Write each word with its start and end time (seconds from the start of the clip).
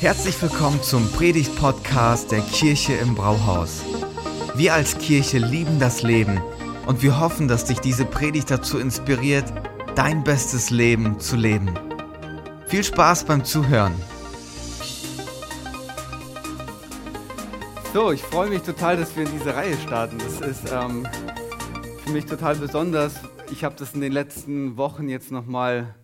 Herzlich 0.00 0.40
willkommen 0.40 0.82
zum 0.82 1.12
Predigt-Podcast 1.12 2.32
der 2.32 2.40
Kirche 2.40 2.94
im 2.94 3.14
Brauhaus. 3.14 3.84
Wir 4.54 4.72
als 4.72 4.96
Kirche 4.96 5.36
lieben 5.36 5.78
das 5.78 6.02
Leben 6.02 6.40
und 6.86 7.02
wir 7.02 7.20
hoffen, 7.20 7.48
dass 7.48 7.66
dich 7.66 7.80
diese 7.80 8.06
Predigt 8.06 8.50
dazu 8.50 8.78
inspiriert, 8.78 9.44
dein 9.96 10.24
bestes 10.24 10.70
Leben 10.70 11.20
zu 11.20 11.36
leben. 11.36 11.74
Viel 12.66 12.82
Spaß 12.82 13.24
beim 13.24 13.44
Zuhören. 13.44 13.92
So, 17.92 18.10
ich 18.10 18.22
freue 18.22 18.48
mich 18.48 18.62
total, 18.62 18.96
dass 18.96 19.14
wir 19.14 19.26
in 19.26 19.32
diese 19.32 19.54
Reihe 19.54 19.76
starten. 19.86 20.16
Das 20.16 20.40
ist 20.40 20.72
ähm, 20.72 21.06
für 22.06 22.12
mich 22.12 22.24
total 22.24 22.56
besonders. 22.56 23.16
Ich 23.52 23.64
habe 23.64 23.74
das 23.78 23.92
in 23.92 24.00
den 24.00 24.12
letzten 24.12 24.78
Wochen 24.78 25.10
jetzt 25.10 25.30
nochmal 25.30 25.94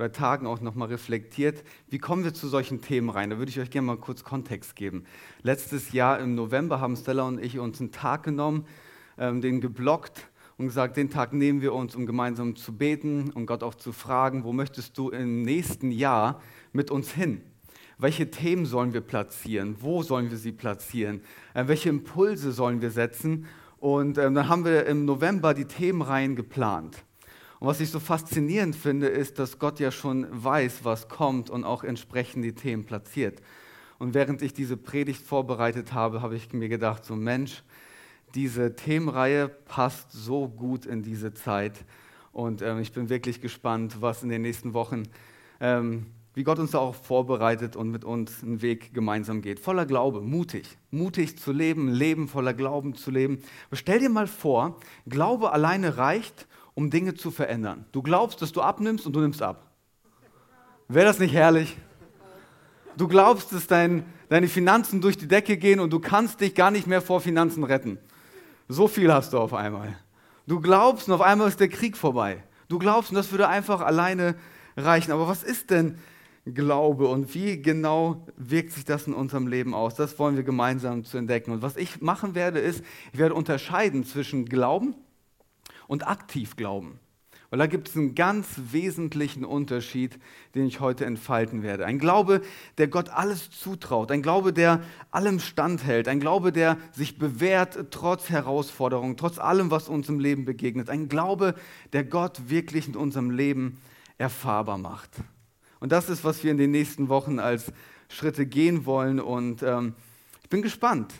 oder 0.00 0.12
Tagen 0.12 0.46
auch 0.46 0.62
nochmal 0.62 0.88
reflektiert, 0.88 1.62
wie 1.90 1.98
kommen 1.98 2.24
wir 2.24 2.32
zu 2.32 2.48
solchen 2.48 2.80
Themen 2.80 3.10
rein? 3.10 3.28
Da 3.28 3.36
würde 3.38 3.50
ich 3.50 3.60
euch 3.60 3.70
gerne 3.70 3.86
mal 3.86 3.98
kurz 3.98 4.24
Kontext 4.24 4.74
geben. 4.74 5.04
Letztes 5.42 5.92
Jahr 5.92 6.18
im 6.20 6.34
November 6.34 6.80
haben 6.80 6.96
Stella 6.96 7.24
und 7.24 7.38
ich 7.38 7.58
uns 7.58 7.80
einen 7.80 7.92
Tag 7.92 8.22
genommen, 8.22 8.64
ähm, 9.18 9.42
den 9.42 9.60
geblockt 9.60 10.30
und 10.56 10.68
gesagt, 10.68 10.96
den 10.96 11.10
Tag 11.10 11.34
nehmen 11.34 11.60
wir 11.60 11.74
uns, 11.74 11.94
um 11.94 12.06
gemeinsam 12.06 12.56
zu 12.56 12.78
beten 12.78 13.30
und 13.34 13.44
Gott 13.44 13.62
auch 13.62 13.74
zu 13.74 13.92
fragen, 13.92 14.44
wo 14.44 14.54
möchtest 14.54 14.96
du 14.96 15.10
im 15.10 15.42
nächsten 15.42 15.90
Jahr 15.90 16.40
mit 16.72 16.90
uns 16.90 17.12
hin? 17.12 17.42
Welche 17.98 18.30
Themen 18.30 18.64
sollen 18.64 18.94
wir 18.94 19.02
platzieren? 19.02 19.76
Wo 19.80 20.02
sollen 20.02 20.30
wir 20.30 20.38
sie 20.38 20.52
platzieren? 20.52 21.20
Äh, 21.52 21.68
welche 21.68 21.90
Impulse 21.90 22.52
sollen 22.52 22.80
wir 22.80 22.90
setzen? 22.90 23.44
Und 23.76 24.16
ähm, 24.16 24.34
dann 24.34 24.48
haben 24.48 24.64
wir 24.64 24.86
im 24.86 25.04
November 25.04 25.52
die 25.52 25.66
Themenreihen 25.66 26.36
geplant. 26.36 27.04
Und 27.60 27.68
was 27.68 27.80
ich 27.80 27.90
so 27.90 28.00
faszinierend 28.00 28.74
finde, 28.74 29.06
ist, 29.06 29.38
dass 29.38 29.58
Gott 29.58 29.80
ja 29.80 29.92
schon 29.92 30.26
weiß, 30.30 30.80
was 30.82 31.08
kommt 31.08 31.50
und 31.50 31.64
auch 31.64 31.84
entsprechend 31.84 32.42
die 32.42 32.54
Themen 32.54 32.84
platziert. 32.84 33.42
Und 33.98 34.14
während 34.14 34.40
ich 34.40 34.54
diese 34.54 34.78
Predigt 34.78 35.26
vorbereitet 35.26 35.92
habe, 35.92 36.22
habe 36.22 36.36
ich 36.36 36.54
mir 36.54 36.70
gedacht, 36.70 37.04
so 37.04 37.14
Mensch, 37.14 37.62
diese 38.34 38.74
Themenreihe 38.74 39.48
passt 39.48 40.10
so 40.10 40.48
gut 40.48 40.86
in 40.86 41.02
diese 41.02 41.34
Zeit. 41.34 41.84
Und 42.32 42.62
ähm, 42.62 42.78
ich 42.78 42.92
bin 42.92 43.10
wirklich 43.10 43.42
gespannt, 43.42 44.00
was 44.00 44.22
in 44.22 44.30
den 44.30 44.40
nächsten 44.40 44.72
Wochen, 44.72 45.02
ähm, 45.60 46.06
wie 46.32 46.44
Gott 46.44 46.58
uns 46.60 46.70
da 46.70 46.78
auch 46.78 46.94
vorbereitet 46.94 47.76
und 47.76 47.90
mit 47.90 48.06
uns 48.06 48.42
einen 48.42 48.62
Weg 48.62 48.94
gemeinsam 48.94 49.42
geht. 49.42 49.60
Voller 49.60 49.84
Glaube, 49.84 50.22
mutig, 50.22 50.78
mutig 50.90 51.38
zu 51.38 51.52
leben, 51.52 51.88
Leben 51.88 52.26
voller 52.26 52.54
Glauben 52.54 52.94
zu 52.94 53.10
leben. 53.10 53.42
Aber 53.66 53.76
stell 53.76 53.98
dir 53.98 54.08
mal 54.08 54.28
vor, 54.28 54.78
Glaube 55.06 55.52
alleine 55.52 55.98
reicht, 55.98 56.46
um 56.80 56.88
Dinge 56.88 57.12
zu 57.12 57.30
verändern. 57.30 57.84
Du 57.92 58.00
glaubst, 58.00 58.40
dass 58.40 58.52
du 58.52 58.62
abnimmst 58.62 59.04
und 59.04 59.12
du 59.12 59.20
nimmst 59.20 59.42
ab. 59.42 59.70
Wäre 60.88 61.04
das 61.04 61.18
nicht 61.18 61.34
herrlich? 61.34 61.76
Du 62.96 63.06
glaubst, 63.06 63.52
dass 63.52 63.66
dein, 63.66 64.04
deine 64.30 64.48
Finanzen 64.48 65.02
durch 65.02 65.18
die 65.18 65.28
Decke 65.28 65.58
gehen 65.58 65.78
und 65.78 65.92
du 65.92 66.00
kannst 66.00 66.40
dich 66.40 66.54
gar 66.54 66.70
nicht 66.70 66.86
mehr 66.86 67.02
vor 67.02 67.20
Finanzen 67.20 67.64
retten. 67.64 67.98
So 68.66 68.88
viel 68.88 69.12
hast 69.12 69.34
du 69.34 69.38
auf 69.38 69.52
einmal. 69.52 69.94
Du 70.46 70.58
glaubst 70.58 71.06
und 71.06 71.14
auf 71.14 71.20
einmal 71.20 71.48
ist 71.48 71.60
der 71.60 71.68
Krieg 71.68 71.98
vorbei. 71.98 72.42
Du 72.70 72.78
glaubst 72.78 73.10
und 73.10 73.16
das 73.16 73.30
würde 73.30 73.46
einfach 73.46 73.82
alleine 73.82 74.34
reichen. 74.74 75.12
Aber 75.12 75.28
was 75.28 75.42
ist 75.42 75.70
denn 75.70 75.98
Glaube 76.46 77.08
und 77.08 77.34
wie 77.34 77.60
genau 77.60 78.26
wirkt 78.38 78.72
sich 78.72 78.86
das 78.86 79.06
in 79.06 79.12
unserem 79.12 79.48
Leben 79.48 79.74
aus? 79.74 79.96
Das 79.96 80.18
wollen 80.18 80.36
wir 80.36 80.44
gemeinsam 80.44 81.04
zu 81.04 81.18
entdecken. 81.18 81.52
Und 81.52 81.60
was 81.60 81.76
ich 81.76 82.00
machen 82.00 82.34
werde, 82.34 82.58
ist, 82.58 82.82
ich 83.12 83.18
werde 83.18 83.34
unterscheiden 83.34 84.04
zwischen 84.04 84.46
Glauben 84.46 84.94
und 85.90 86.06
aktiv 86.06 86.54
glauben. 86.54 87.00
Weil 87.50 87.58
da 87.58 87.66
gibt 87.66 87.88
es 87.88 87.96
einen 87.96 88.14
ganz 88.14 88.46
wesentlichen 88.70 89.44
Unterschied, 89.44 90.20
den 90.54 90.66
ich 90.66 90.78
heute 90.78 91.04
entfalten 91.04 91.64
werde. 91.64 91.84
Ein 91.84 91.98
Glaube, 91.98 92.42
der 92.78 92.86
Gott 92.86 93.08
alles 93.08 93.50
zutraut. 93.50 94.12
Ein 94.12 94.22
Glaube, 94.22 94.52
der 94.52 94.84
allem 95.10 95.40
standhält. 95.40 96.06
Ein 96.06 96.20
Glaube, 96.20 96.52
der 96.52 96.76
sich 96.92 97.18
bewährt 97.18 97.90
trotz 97.90 98.30
Herausforderungen, 98.30 99.16
trotz 99.16 99.40
allem, 99.40 99.72
was 99.72 99.88
uns 99.88 100.08
im 100.08 100.20
Leben 100.20 100.44
begegnet. 100.44 100.88
Ein 100.88 101.08
Glaube, 101.08 101.56
der 101.92 102.04
Gott 102.04 102.48
wirklich 102.48 102.86
in 102.86 102.94
unserem 102.94 103.32
Leben 103.32 103.80
erfahrbar 104.16 104.78
macht. 104.78 105.10
Und 105.80 105.90
das 105.90 106.08
ist, 106.08 106.22
was 106.22 106.44
wir 106.44 106.52
in 106.52 106.58
den 106.58 106.70
nächsten 106.70 107.08
Wochen 107.08 107.40
als 107.40 107.72
Schritte 108.08 108.46
gehen 108.46 108.86
wollen. 108.86 109.18
Und 109.18 109.64
ähm, 109.64 109.94
ich 110.44 110.50
bin 110.50 110.62
gespannt. 110.62 111.12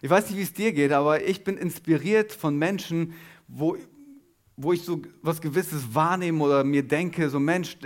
Ich 0.00 0.08
weiß 0.08 0.30
nicht, 0.30 0.38
wie 0.38 0.44
es 0.44 0.54
dir 0.54 0.72
geht, 0.72 0.92
aber 0.92 1.22
ich 1.24 1.44
bin 1.44 1.58
inspiriert 1.58 2.32
von 2.32 2.56
Menschen, 2.56 3.12
wo 3.48 3.76
wo 4.56 4.72
ich 4.72 4.82
so 4.82 5.02
was 5.22 5.40
Gewisses 5.40 5.94
wahrnehme 5.94 6.42
oder 6.42 6.64
mir 6.64 6.86
denke, 6.86 7.28
so 7.28 7.40
Mensch, 7.40 7.76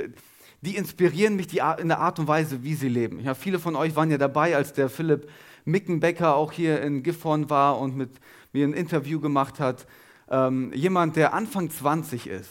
die 0.60 0.76
inspirieren 0.76 1.36
mich 1.36 1.46
die 1.46 1.60
in 1.78 1.88
der 1.88 2.00
Art 2.00 2.18
und 2.18 2.28
Weise, 2.28 2.62
wie 2.62 2.74
sie 2.74 2.88
leben. 2.88 3.20
Ja, 3.20 3.34
viele 3.34 3.58
von 3.58 3.76
euch 3.76 3.94
waren 3.96 4.10
ja 4.10 4.18
dabei, 4.18 4.56
als 4.56 4.72
der 4.72 4.88
Philipp 4.88 5.28
Mickenbecker 5.64 6.34
auch 6.34 6.52
hier 6.52 6.80
in 6.82 7.02
Gifhorn 7.02 7.50
war 7.50 7.78
und 7.78 7.96
mit 7.96 8.10
mir 8.52 8.66
ein 8.66 8.72
Interview 8.72 9.20
gemacht 9.20 9.60
hat. 9.60 9.86
Ähm, 10.30 10.72
jemand, 10.74 11.16
der 11.16 11.34
Anfang 11.34 11.70
20 11.70 12.26
ist, 12.26 12.50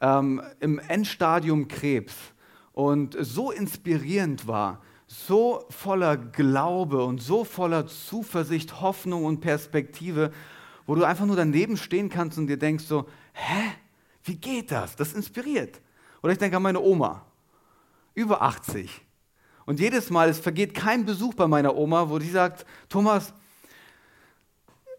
ähm, 0.00 0.42
im 0.60 0.78
Endstadium 0.78 1.68
Krebs 1.68 2.14
und 2.72 3.16
so 3.20 3.50
inspirierend 3.50 4.46
war, 4.46 4.80
so 5.06 5.64
voller 5.70 6.16
Glaube 6.16 7.04
und 7.04 7.20
so 7.22 7.44
voller 7.44 7.86
Zuversicht, 7.86 8.80
Hoffnung 8.80 9.24
und 9.24 9.40
Perspektive, 9.40 10.32
wo 10.86 10.94
du 10.94 11.04
einfach 11.04 11.26
nur 11.26 11.36
daneben 11.36 11.76
stehen 11.76 12.08
kannst 12.08 12.38
und 12.38 12.46
dir 12.46 12.58
denkst 12.58 12.84
so, 12.84 13.06
hä, 13.34 13.72
wie 14.24 14.36
geht 14.36 14.70
das? 14.70 14.96
Das 14.96 15.12
inspiriert. 15.12 15.80
Oder 16.22 16.32
ich 16.32 16.38
denke 16.38 16.56
an 16.56 16.62
meine 16.62 16.80
Oma, 16.80 17.26
über 18.14 18.40
80. 18.40 19.02
Und 19.66 19.80
jedes 19.80 20.10
Mal, 20.10 20.28
es 20.28 20.38
vergeht 20.38 20.74
kein 20.74 21.04
Besuch 21.04 21.34
bei 21.34 21.46
meiner 21.46 21.76
Oma, 21.76 22.08
wo 22.08 22.18
die 22.18 22.30
sagt, 22.30 22.64
Thomas, 22.88 23.34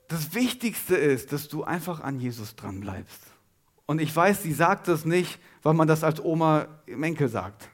das 0.07 0.33
Wichtigste 0.33 0.95
ist, 0.95 1.31
dass 1.31 1.47
du 1.47 1.63
einfach 1.63 2.01
an 2.01 2.19
Jesus 2.19 2.55
dran 2.55 2.79
bleibst. 2.79 3.21
Und 3.85 3.99
ich 3.99 4.15
weiß, 4.15 4.43
sie 4.43 4.53
sagt 4.53 4.87
das 4.87 5.05
nicht, 5.05 5.39
weil 5.63 5.73
man 5.73 5.87
das 5.87 6.03
als 6.03 6.23
Oma 6.23 6.67
im 6.85 7.03
Enkel 7.03 7.27
sagt, 7.29 7.69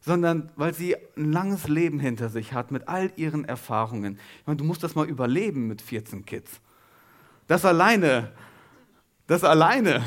sondern 0.00 0.50
weil 0.56 0.74
sie 0.74 0.96
ein 1.16 1.32
langes 1.32 1.68
Leben 1.68 2.00
hinter 2.00 2.28
sich 2.28 2.52
hat 2.52 2.70
mit 2.70 2.88
all 2.88 3.12
ihren 3.16 3.44
Erfahrungen. 3.44 4.18
Ich 4.40 4.46
meine, 4.46 4.56
du 4.56 4.64
musst 4.64 4.82
das 4.82 4.94
mal 4.94 5.08
überleben 5.08 5.68
mit 5.68 5.82
14 5.82 6.24
Kids. 6.24 6.60
Das 7.46 7.64
alleine 7.64 8.32
das 9.26 9.44
alleine 9.44 10.02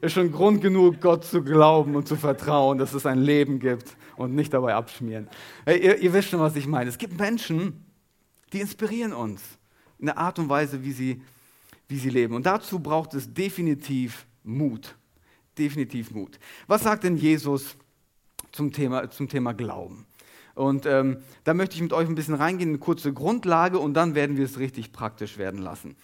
ist 0.00 0.12
schon 0.12 0.32
Grund 0.32 0.60
genug, 0.60 1.00
Gott 1.00 1.24
zu 1.24 1.42
glauben 1.42 1.94
und 1.96 2.06
zu 2.06 2.16
vertrauen, 2.16 2.78
dass 2.78 2.94
es 2.94 3.06
ein 3.06 3.18
Leben 3.18 3.58
gibt 3.58 3.96
und 4.16 4.34
nicht 4.34 4.52
dabei 4.52 4.74
abschmieren. 4.74 5.28
Ihr, 5.66 5.98
ihr 5.98 6.12
wisst 6.12 6.28
schon, 6.28 6.40
was 6.40 6.56
ich 6.56 6.66
meine. 6.66 6.90
Es 6.90 6.98
gibt 6.98 7.18
Menschen, 7.18 7.84
die 8.52 8.60
inspirieren 8.60 9.12
uns 9.12 9.42
in 9.98 10.06
der 10.06 10.18
Art 10.18 10.38
und 10.38 10.48
Weise, 10.48 10.82
wie 10.84 10.92
sie, 10.92 11.22
wie 11.88 11.98
sie 11.98 12.10
leben. 12.10 12.34
Und 12.34 12.46
dazu 12.46 12.78
braucht 12.78 13.14
es 13.14 13.32
definitiv 13.32 14.26
Mut. 14.44 14.96
Definitiv 15.58 16.10
Mut. 16.10 16.38
Was 16.66 16.82
sagt 16.82 17.04
denn 17.04 17.16
Jesus 17.16 17.76
zum 18.52 18.72
Thema, 18.72 19.10
zum 19.10 19.28
Thema 19.28 19.54
Glauben? 19.54 20.06
Und 20.56 20.86
ähm, 20.86 21.18
da 21.44 21.52
möchte 21.52 21.76
ich 21.76 21.82
mit 21.82 21.92
euch 21.92 22.08
ein 22.08 22.14
bisschen 22.14 22.34
reingehen, 22.34 22.70
eine 22.70 22.78
kurze 22.78 23.12
Grundlage 23.12 23.78
und 23.78 23.92
dann 23.92 24.14
werden 24.14 24.38
wir 24.38 24.46
es 24.46 24.58
richtig 24.58 24.90
praktisch 24.90 25.36
werden 25.36 25.60
lassen. 25.60 25.96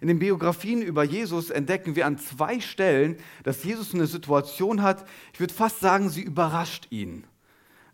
In 0.00 0.08
den 0.08 0.18
Biografien 0.18 0.82
über 0.82 1.04
Jesus 1.04 1.48
entdecken 1.48 1.94
wir 1.94 2.06
an 2.06 2.18
zwei 2.18 2.58
Stellen, 2.58 3.16
dass 3.44 3.62
Jesus 3.62 3.94
eine 3.94 4.08
Situation 4.08 4.82
hat, 4.82 5.06
ich 5.32 5.38
würde 5.38 5.54
fast 5.54 5.78
sagen, 5.78 6.10
sie 6.10 6.22
überrascht 6.22 6.88
ihn. 6.90 7.22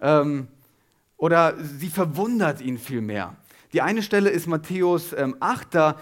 Ähm, 0.00 0.48
oder 1.18 1.54
sie 1.62 1.90
verwundert 1.90 2.62
ihn 2.62 2.78
vielmehr. 2.78 3.36
Die 3.74 3.82
eine 3.82 4.02
Stelle 4.02 4.30
ist 4.30 4.46
Matthäus 4.46 5.12
ähm, 5.12 5.36
8, 5.40 5.74
da, 5.74 6.00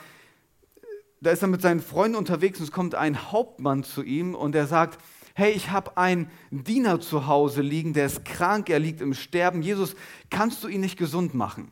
da 1.22 1.30
ist 1.32 1.42
er 1.42 1.48
mit 1.48 1.60
seinen 1.60 1.80
Freunden 1.80 2.16
unterwegs 2.16 2.60
und 2.60 2.66
es 2.66 2.72
kommt 2.72 2.94
ein 2.94 3.32
Hauptmann 3.32 3.82
zu 3.82 4.04
ihm 4.04 4.36
und 4.36 4.54
er 4.54 4.68
sagt, 4.68 5.00
hey, 5.34 5.52
ich 5.52 5.70
habe 5.70 5.96
einen 5.96 6.30
Diener 6.50 7.00
zu 7.00 7.26
Hause 7.26 7.60
liegen, 7.60 7.92
der 7.92 8.06
ist 8.06 8.24
krank, 8.24 8.70
er 8.70 8.78
liegt 8.78 9.00
im 9.00 9.14
Sterben. 9.14 9.62
Jesus, 9.62 9.96
kannst 10.30 10.62
du 10.62 10.68
ihn 10.68 10.80
nicht 10.80 10.96
gesund 10.96 11.34
machen? 11.34 11.70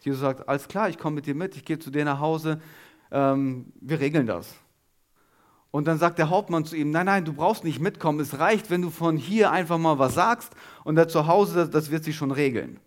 Jesus 0.00 0.20
sagt, 0.20 0.48
alles 0.48 0.66
klar, 0.66 0.88
ich 0.88 0.98
komme 0.98 1.16
mit 1.16 1.26
dir 1.26 1.34
mit, 1.34 1.56
ich 1.56 1.64
gehe 1.64 1.78
zu 1.78 1.90
dir 1.90 2.04
nach 2.04 2.18
Hause, 2.18 2.60
ähm, 3.12 3.72
wir 3.80 4.00
regeln 4.00 4.26
das. 4.26 4.54
Und 5.70 5.86
dann 5.86 5.98
sagt 5.98 6.18
der 6.18 6.28
Hauptmann 6.28 6.64
zu 6.64 6.76
ihm, 6.76 6.90
nein, 6.90 7.06
nein, 7.06 7.24
du 7.24 7.32
brauchst 7.32 7.64
nicht 7.64 7.80
mitkommen, 7.80 8.20
es 8.20 8.38
reicht, 8.38 8.68
wenn 8.68 8.82
du 8.82 8.90
von 8.90 9.16
hier 9.16 9.52
einfach 9.52 9.78
mal 9.78 9.98
was 9.98 10.14
sagst 10.14 10.52
und 10.84 10.96
da 10.96 11.08
zu 11.08 11.28
Hause, 11.28 11.54
das, 11.54 11.70
das 11.70 11.90
wird 11.90 12.04
sich 12.04 12.16
schon 12.16 12.32
regeln. 12.32 12.80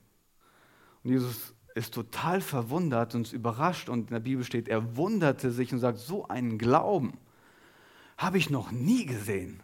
Und 1.04 1.12
Jesus 1.12 1.56
ist 1.74 1.94
total 1.94 2.42
verwundert 2.42 3.16
und 3.16 3.32
überrascht 3.32 3.90
und 3.90 4.10
in 4.10 4.14
der 4.14 4.20
Bibel 4.20 4.44
steht, 4.44 4.68
er 4.68 4.98
wunderte 4.98 5.52
sich 5.52 5.72
und 5.74 5.80
sagt, 5.80 6.00
so 6.00 6.28
einen 6.28 6.58
Glauben 6.58 7.14
habe 8.18 8.38
ich 8.38 8.50
noch 8.50 8.72
nie 8.72 9.06
gesehen. 9.06 9.62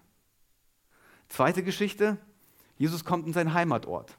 Zweite 1.32 1.64
Geschichte, 1.64 2.18
Jesus 2.78 3.06
kommt 3.06 3.26
in 3.26 3.32
seinen 3.32 3.54
Heimatort. 3.54 4.18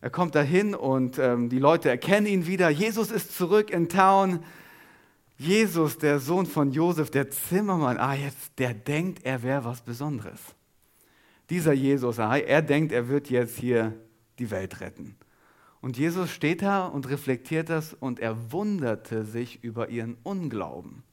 Er 0.00 0.08
kommt 0.08 0.34
dahin 0.34 0.74
und 0.74 1.18
ähm, 1.18 1.50
die 1.50 1.58
Leute 1.58 1.90
erkennen 1.90 2.26
ihn 2.26 2.46
wieder. 2.46 2.70
Jesus 2.70 3.10
ist 3.10 3.36
zurück 3.36 3.68
in 3.68 3.90
Town. 3.90 4.42
Jesus, 5.36 5.98
der 5.98 6.18
Sohn 6.18 6.46
von 6.46 6.72
Josef, 6.72 7.10
der 7.10 7.28
Zimmermann, 7.30 7.98
ah, 7.98 8.14
jetzt, 8.14 8.58
der 8.58 8.72
denkt, 8.72 9.22
er 9.26 9.42
wäre 9.42 9.66
was 9.66 9.82
Besonderes. 9.82 10.40
Dieser 11.50 11.74
Jesus, 11.74 12.18
ah, 12.18 12.38
er 12.38 12.62
denkt, 12.62 12.90
er 12.92 13.08
wird 13.08 13.28
jetzt 13.28 13.58
hier 13.58 13.92
die 14.38 14.50
Welt 14.50 14.80
retten. 14.80 15.14
Und 15.82 15.98
Jesus 15.98 16.30
steht 16.30 16.62
da 16.62 16.86
und 16.86 17.10
reflektiert 17.10 17.68
das 17.68 17.92
und 17.92 18.18
er 18.18 18.50
wunderte 18.50 19.26
sich 19.26 19.62
über 19.62 19.90
ihren 19.90 20.16
Unglauben 20.22 21.03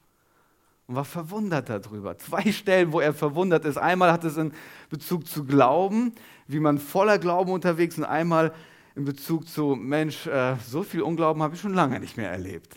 und 0.92 0.98
war 0.98 1.06
verwundert 1.06 1.70
darüber. 1.70 2.18
Zwei 2.18 2.52
Stellen, 2.52 2.92
wo 2.92 3.00
er 3.00 3.14
verwundert 3.14 3.64
ist. 3.64 3.78
Einmal 3.78 4.12
hat 4.12 4.26
es 4.26 4.36
in 4.36 4.52
Bezug 4.90 5.26
zu 5.26 5.46
Glauben, 5.46 6.14
wie 6.48 6.60
man 6.60 6.80
voller 6.80 7.18
Glauben 7.18 7.54
unterwegs 7.54 7.96
ist, 7.96 8.00
und 8.00 8.06
einmal 8.06 8.54
in 8.96 9.06
Bezug 9.06 9.48
zu, 9.48 9.78
Mensch, 9.78 10.28
äh, 10.28 10.58
so 10.68 10.84
viel 10.84 11.02
Unglauben 11.02 11.42
habe 11.42 11.56
ich 11.56 11.62
schon 11.62 11.74
lange 11.74 12.02
nicht 12.02 12.18
mehr 12.18 12.30
erlebt. 12.30 12.76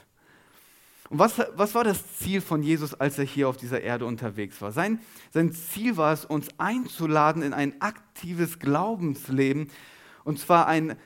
Und 1.11 1.19
was, 1.19 1.43
was 1.56 1.75
war 1.75 1.82
das 1.82 2.19
Ziel 2.19 2.40
von 2.40 2.62
Jesus, 2.62 2.94
als 2.94 3.19
er 3.19 3.25
hier 3.25 3.49
auf 3.49 3.56
dieser 3.56 3.81
Erde 3.81 4.06
unterwegs 4.06 4.62
war? 4.62 4.70
Sein, 4.70 5.00
sein 5.32 5.52
Ziel 5.52 5.96
war 5.96 6.12
es, 6.12 6.25
uns 6.25 6.46
einzuladen 6.56 7.43
in 7.43 7.52
ein 7.52 7.81
aktives 7.82 8.61
Glaubensleben, 8.61 9.70
und 10.22 10.38
zwar 10.38 10.69
ein, 10.69 10.96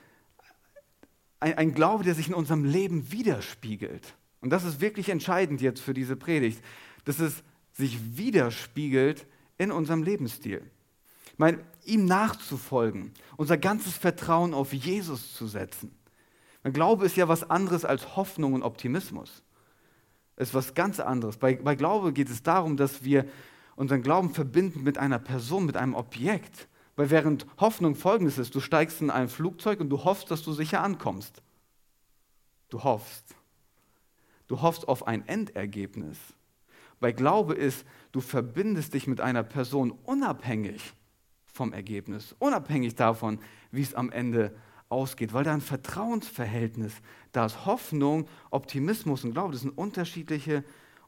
ein, 1.39 1.57
ein 1.57 1.73
Glaube, 1.73 2.03
der 2.03 2.13
sich 2.13 2.27
in 2.27 2.35
unserem 2.35 2.65
Leben 2.65 3.11
widerspiegelt. 3.11 4.13
Und 4.41 4.51
das 4.51 4.63
ist 4.63 4.79
wirklich 4.79 5.09
entscheidend 5.09 5.59
jetzt 5.59 5.81
für 5.81 5.93
diese 5.93 6.15
Predigt 6.15 6.63
dass 7.09 7.17
es 7.17 7.43
sich 7.73 8.17
widerspiegelt 8.17 9.25
in 9.57 9.71
unserem 9.71 10.03
Lebensstil. 10.03 10.61
Ich 11.25 11.39
meine, 11.39 11.57
ihm 11.83 12.05
nachzufolgen, 12.05 13.15
unser 13.35 13.57
ganzes 13.57 13.97
Vertrauen 13.97 14.53
auf 14.53 14.73
Jesus 14.73 15.33
zu 15.33 15.47
setzen. 15.47 15.97
Mein 16.61 16.71
Glaube 16.71 17.07
ist 17.07 17.17
ja 17.17 17.27
was 17.27 17.49
anderes 17.49 17.83
als 17.83 18.15
Hoffnung 18.15 18.53
und 18.53 18.61
Optimismus. 18.61 19.41
Es 20.35 20.49
ist 20.49 20.53
was 20.53 20.75
ganz 20.75 20.99
anderes. 20.99 21.37
Bei, 21.37 21.55
bei 21.55 21.73
Glaube 21.73 22.13
geht 22.13 22.29
es 22.29 22.43
darum, 22.43 22.77
dass 22.77 23.03
wir 23.03 23.25
unseren 23.75 24.03
Glauben 24.03 24.31
verbinden 24.31 24.83
mit 24.83 24.99
einer 24.99 25.17
Person, 25.17 25.65
mit 25.65 25.77
einem 25.77 25.95
Objekt. 25.95 26.67
Weil 26.95 27.09
während 27.09 27.47
Hoffnung 27.59 27.95
folgendes 27.95 28.37
ist, 28.37 28.53
du 28.53 28.59
steigst 28.59 29.01
in 29.01 29.09
ein 29.09 29.29
Flugzeug 29.29 29.79
und 29.79 29.89
du 29.89 30.03
hoffst, 30.03 30.29
dass 30.29 30.43
du 30.43 30.53
sicher 30.53 30.83
ankommst. 30.83 31.41
Du 32.69 32.83
hoffst. 32.83 33.35
Du 34.45 34.61
hoffst 34.61 34.87
auf 34.87 35.07
ein 35.07 35.27
Endergebnis. 35.27 36.19
Weil 36.99 37.13
Glaube 37.13 37.53
ist, 37.53 37.85
du 38.11 38.21
verbindest 38.21 38.93
dich 38.93 39.07
mit 39.07 39.21
einer 39.21 39.43
Person 39.43 39.91
unabhängig 40.03 40.93
vom 41.45 41.73
Ergebnis, 41.73 42.35
unabhängig 42.39 42.95
davon, 42.95 43.39
wie 43.71 43.81
es 43.81 43.95
am 43.95 44.11
Ende 44.11 44.55
ausgeht, 44.89 45.33
weil 45.33 45.43
da 45.43 45.53
ein 45.53 45.61
Vertrauensverhältnis, 45.61 46.93
da 47.31 47.45
ist 47.45 47.65
Hoffnung, 47.65 48.27
Optimismus 48.49 49.23
und 49.23 49.33
Glaube, 49.33 49.53
das 49.53 49.61
sind 49.61 49.77
unterschiedliche, 49.77 50.63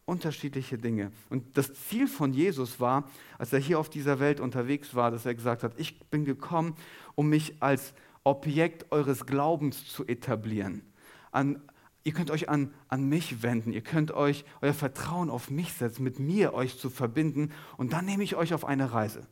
unterschiedliche 0.05 0.77
Dinge. 0.77 1.11
Und 1.29 1.57
das 1.57 1.73
Ziel 1.73 2.07
von 2.07 2.33
Jesus 2.33 2.79
war, 2.79 3.09
als 3.37 3.53
er 3.53 3.59
hier 3.59 3.79
auf 3.79 3.89
dieser 3.89 4.19
Welt 4.19 4.39
unterwegs 4.39 4.93
war, 4.93 5.09
dass 5.09 5.25
er 5.25 5.33
gesagt 5.33 5.63
hat, 5.63 5.73
ich 5.79 5.99
bin 6.09 6.25
gekommen, 6.25 6.75
um 7.15 7.29
mich 7.29 7.55
als 7.61 7.93
Objekt 8.23 8.91
eures 8.91 9.25
Glaubens 9.25 9.87
zu 9.87 10.05
etablieren, 10.05 10.83
an, 11.31 11.61
Ihr 12.03 12.13
könnt 12.13 12.31
euch 12.31 12.49
an, 12.49 12.73
an 12.87 13.07
mich 13.07 13.43
wenden, 13.43 13.71
ihr 13.71 13.81
könnt 13.81 14.11
euch 14.11 14.43
euer 14.61 14.73
Vertrauen 14.73 15.29
auf 15.29 15.51
mich 15.51 15.73
setzen, 15.73 16.03
mit 16.03 16.19
mir 16.19 16.53
euch 16.53 16.79
zu 16.79 16.89
verbinden 16.89 17.51
und 17.77 17.93
dann 17.93 18.05
nehme 18.05 18.23
ich 18.23 18.35
euch 18.35 18.53
auf 18.53 18.65
eine 18.65 18.91
Reise. 18.91 19.27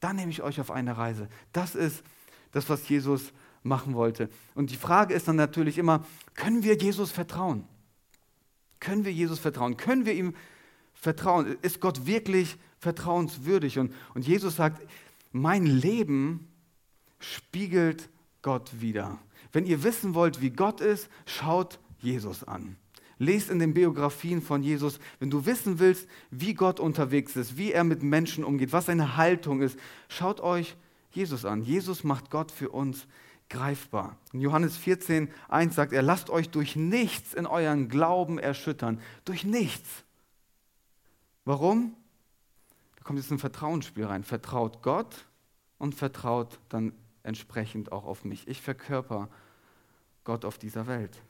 Dann 0.00 0.16
nehme 0.16 0.30
ich 0.30 0.42
euch 0.42 0.60
auf 0.60 0.70
eine 0.70 0.96
Reise. 0.96 1.28
Das 1.52 1.74
ist 1.74 2.02
das, 2.52 2.68
was 2.68 2.88
Jesus 2.88 3.32
machen 3.62 3.94
wollte. 3.94 4.28
Und 4.54 4.70
die 4.70 4.76
Frage 4.76 5.14
ist 5.14 5.28
dann 5.28 5.36
natürlich 5.36 5.78
immer, 5.78 6.04
können 6.34 6.64
wir 6.64 6.76
Jesus 6.76 7.12
vertrauen? 7.12 7.64
Können 8.80 9.04
wir 9.04 9.12
Jesus 9.12 9.38
vertrauen? 9.38 9.76
Können 9.76 10.06
wir 10.06 10.14
ihm 10.14 10.34
vertrauen? 10.94 11.58
Ist 11.62 11.80
Gott 11.80 12.06
wirklich 12.06 12.56
vertrauenswürdig? 12.78 13.78
Und, 13.78 13.94
und 14.14 14.26
Jesus 14.26 14.56
sagt, 14.56 14.82
mein 15.32 15.66
Leben 15.66 16.48
spiegelt 17.18 18.08
Gott 18.42 18.80
wieder. 18.80 19.18
Wenn 19.52 19.66
ihr 19.66 19.82
wissen 19.82 20.14
wollt, 20.14 20.40
wie 20.40 20.50
Gott 20.50 20.80
ist, 20.80 21.10
schaut 21.26 21.78
Jesus 22.02 22.44
an. 22.44 22.76
Lest 23.18 23.50
in 23.50 23.58
den 23.58 23.74
Biografien 23.74 24.40
von 24.40 24.62
Jesus, 24.62 24.98
wenn 25.18 25.30
du 25.30 25.44
wissen 25.44 25.78
willst, 25.78 26.08
wie 26.30 26.54
Gott 26.54 26.80
unterwegs 26.80 27.36
ist, 27.36 27.58
wie 27.58 27.72
er 27.72 27.84
mit 27.84 28.02
Menschen 28.02 28.44
umgeht, 28.44 28.72
was 28.72 28.86
seine 28.86 29.18
Haltung 29.18 29.60
ist, 29.60 29.78
schaut 30.08 30.40
euch 30.40 30.76
Jesus 31.10 31.44
an. 31.44 31.62
Jesus 31.62 32.02
macht 32.02 32.30
Gott 32.30 32.50
für 32.50 32.70
uns 32.70 33.06
greifbar. 33.50 34.16
In 34.32 34.40
Johannes 34.40 34.76
14, 34.78 35.28
1 35.48 35.74
sagt 35.74 35.92
er, 35.92 36.00
lasst 36.00 36.30
euch 36.30 36.48
durch 36.48 36.76
nichts 36.76 37.34
in 37.34 37.46
euren 37.46 37.88
Glauben 37.88 38.38
erschüttern. 38.38 39.00
Durch 39.26 39.44
nichts. 39.44 40.04
Warum? 41.44 41.94
Da 42.96 43.02
kommt 43.02 43.18
jetzt 43.18 43.30
ein 43.30 43.38
Vertrauensspiel 43.38 44.06
rein. 44.06 44.24
Vertraut 44.24 44.82
Gott 44.82 45.26
und 45.78 45.94
vertraut 45.94 46.58
dann 46.68 46.92
entsprechend 47.22 47.92
auch 47.92 48.06
auf 48.06 48.24
mich. 48.24 48.48
Ich 48.48 48.62
verkörper 48.62 49.28
Gott 50.24 50.44
auf 50.44 50.56
dieser 50.56 50.86
Welt. 50.86 51.20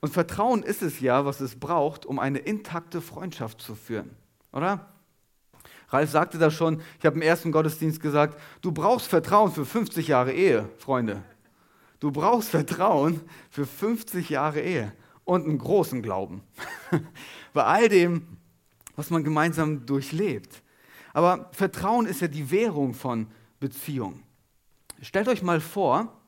Und 0.00 0.12
Vertrauen 0.12 0.62
ist 0.62 0.82
es 0.82 1.00
ja, 1.00 1.24
was 1.24 1.40
es 1.40 1.58
braucht, 1.58 2.06
um 2.06 2.18
eine 2.18 2.38
intakte 2.38 3.00
Freundschaft 3.00 3.60
zu 3.60 3.74
führen, 3.74 4.16
oder? 4.52 4.88
Ralf 5.90 6.10
sagte 6.10 6.38
das 6.38 6.54
schon, 6.54 6.80
ich 6.98 7.06
habe 7.06 7.16
im 7.16 7.22
ersten 7.22 7.52
Gottesdienst 7.52 8.00
gesagt, 8.00 8.40
du 8.62 8.72
brauchst 8.72 9.08
Vertrauen 9.08 9.52
für 9.52 9.66
50 9.66 10.08
Jahre 10.08 10.32
Ehe, 10.32 10.68
Freunde. 10.78 11.22
Du 11.98 12.12
brauchst 12.12 12.50
Vertrauen 12.50 13.20
für 13.50 13.66
50 13.66 14.30
Jahre 14.30 14.60
Ehe 14.60 14.92
und 15.24 15.44
einen 15.44 15.58
großen 15.58 16.00
Glauben. 16.00 16.42
Bei 17.52 17.64
all 17.64 17.88
dem, 17.88 18.38
was 18.96 19.10
man 19.10 19.24
gemeinsam 19.24 19.84
durchlebt. 19.84 20.62
Aber 21.12 21.50
Vertrauen 21.52 22.06
ist 22.06 22.20
ja 22.20 22.28
die 22.28 22.50
Währung 22.50 22.94
von 22.94 23.26
Beziehung. 23.58 24.22
Stellt 25.02 25.28
euch 25.28 25.42
mal 25.42 25.60
vor, 25.60 26.19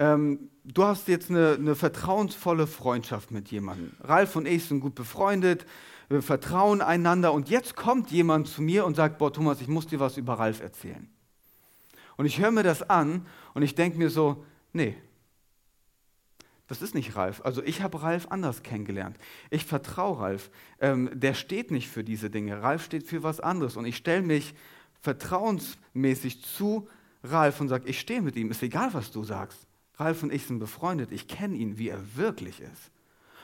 ähm, 0.00 0.50
du 0.64 0.84
hast 0.84 1.06
jetzt 1.06 1.30
eine, 1.30 1.52
eine, 1.52 1.76
vertrauensvolle 1.76 2.66
Freundschaft 2.66 3.30
mit 3.30 3.50
jemandem. 3.50 3.92
Ralf 4.00 4.34
und 4.34 4.46
ich 4.46 4.64
sind 4.64 4.80
gut 4.80 4.94
befreundet, 4.96 5.66
wir 6.08 6.22
vertrauen 6.22 6.80
einander 6.80 7.32
und 7.32 7.50
jetzt 7.50 7.76
kommt 7.76 8.10
jemand 8.10 8.48
zu 8.48 8.62
mir 8.62 8.84
und 8.86 8.96
sagt, 8.96 9.18
boah 9.18 9.32
Thomas, 9.32 9.60
ich 9.60 9.68
muss 9.68 9.86
dir 9.86 10.00
was 10.00 10.16
über 10.16 10.34
Ralf 10.34 10.60
erzählen. 10.60 11.08
Und 12.16 12.26
ich 12.26 12.40
höre 12.40 12.50
mir 12.50 12.64
das 12.64 12.82
an 12.82 13.26
und 13.54 13.62
ich 13.62 13.74
denke 13.74 13.98
mir 13.98 14.10
so, 14.10 14.44
nee, 14.72 14.96
das 16.66 16.82
ist 16.82 16.94
nicht 16.94 17.14
Ralf. 17.14 17.42
Also 17.44 17.62
ich 17.62 17.82
habe 17.82 18.02
Ralf 18.02 18.28
anders 18.30 18.62
kennengelernt. 18.62 19.18
Ich 19.50 19.64
vertraue 19.64 20.20
Ralf. 20.20 20.50
Ähm, 20.80 21.10
der 21.12 21.34
steht 21.34 21.70
nicht 21.70 21.88
für 21.88 22.04
diese 22.04 22.30
Dinge. 22.30 22.62
Ralf 22.62 22.84
steht 22.84 23.06
für 23.06 23.22
was 23.22 23.40
anderes. 23.40 23.76
Und 23.76 23.86
ich 23.86 23.96
stelle 23.96 24.22
mich 24.22 24.54
vertrauensmäßig 25.00 26.44
zu 26.44 26.88
Ralf 27.24 27.60
und 27.60 27.68
sage, 27.68 27.88
ich 27.88 27.98
stehe 27.98 28.22
mit 28.22 28.36
ihm. 28.36 28.50
Ist 28.52 28.62
egal, 28.62 28.94
was 28.94 29.10
du 29.10 29.24
sagst. 29.24 29.66
Ralf 30.00 30.22
und 30.22 30.32
ich 30.32 30.46
sind 30.46 30.58
befreundet. 30.58 31.12
Ich 31.12 31.28
kenne 31.28 31.56
ihn, 31.56 31.78
wie 31.78 31.90
er 31.90 32.16
wirklich 32.16 32.60
ist. 32.60 32.90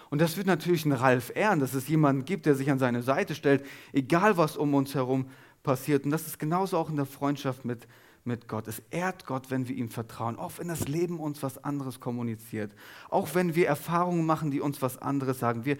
Und 0.08 0.20
das 0.20 0.36
wird 0.36 0.46
natürlich 0.46 0.84
ein 0.84 0.92
Ralf 0.92 1.32
ehren, 1.34 1.60
dass 1.60 1.74
es 1.74 1.88
jemanden 1.88 2.24
gibt, 2.24 2.46
der 2.46 2.54
sich 2.54 2.70
an 2.70 2.78
seine 2.78 3.02
Seite 3.02 3.34
stellt, 3.34 3.64
egal 3.92 4.36
was 4.36 4.56
um 4.56 4.74
uns 4.74 4.94
herum 4.94 5.28
passiert. 5.62 6.04
Und 6.04 6.10
das 6.12 6.26
ist 6.26 6.38
genauso 6.38 6.78
auch 6.78 6.88
in 6.88 6.96
der 6.96 7.06
Freundschaft 7.06 7.64
mit, 7.64 7.88
mit 8.24 8.46
Gott. 8.46 8.68
Es 8.68 8.82
ehrt 8.90 9.26
Gott, 9.26 9.50
wenn 9.50 9.68
wir 9.68 9.74
ihm 9.74 9.90
vertrauen, 9.90 10.38
auch 10.38 10.52
wenn 10.58 10.68
das 10.68 10.86
Leben 10.86 11.18
uns 11.18 11.42
was 11.42 11.62
anderes 11.62 12.00
kommuniziert, 12.00 12.72
auch 13.10 13.34
wenn 13.34 13.54
wir 13.54 13.66
Erfahrungen 13.66 14.24
machen, 14.24 14.50
die 14.50 14.60
uns 14.60 14.80
was 14.80 14.98
anderes 14.98 15.40
sagen. 15.40 15.64
Wir, 15.64 15.76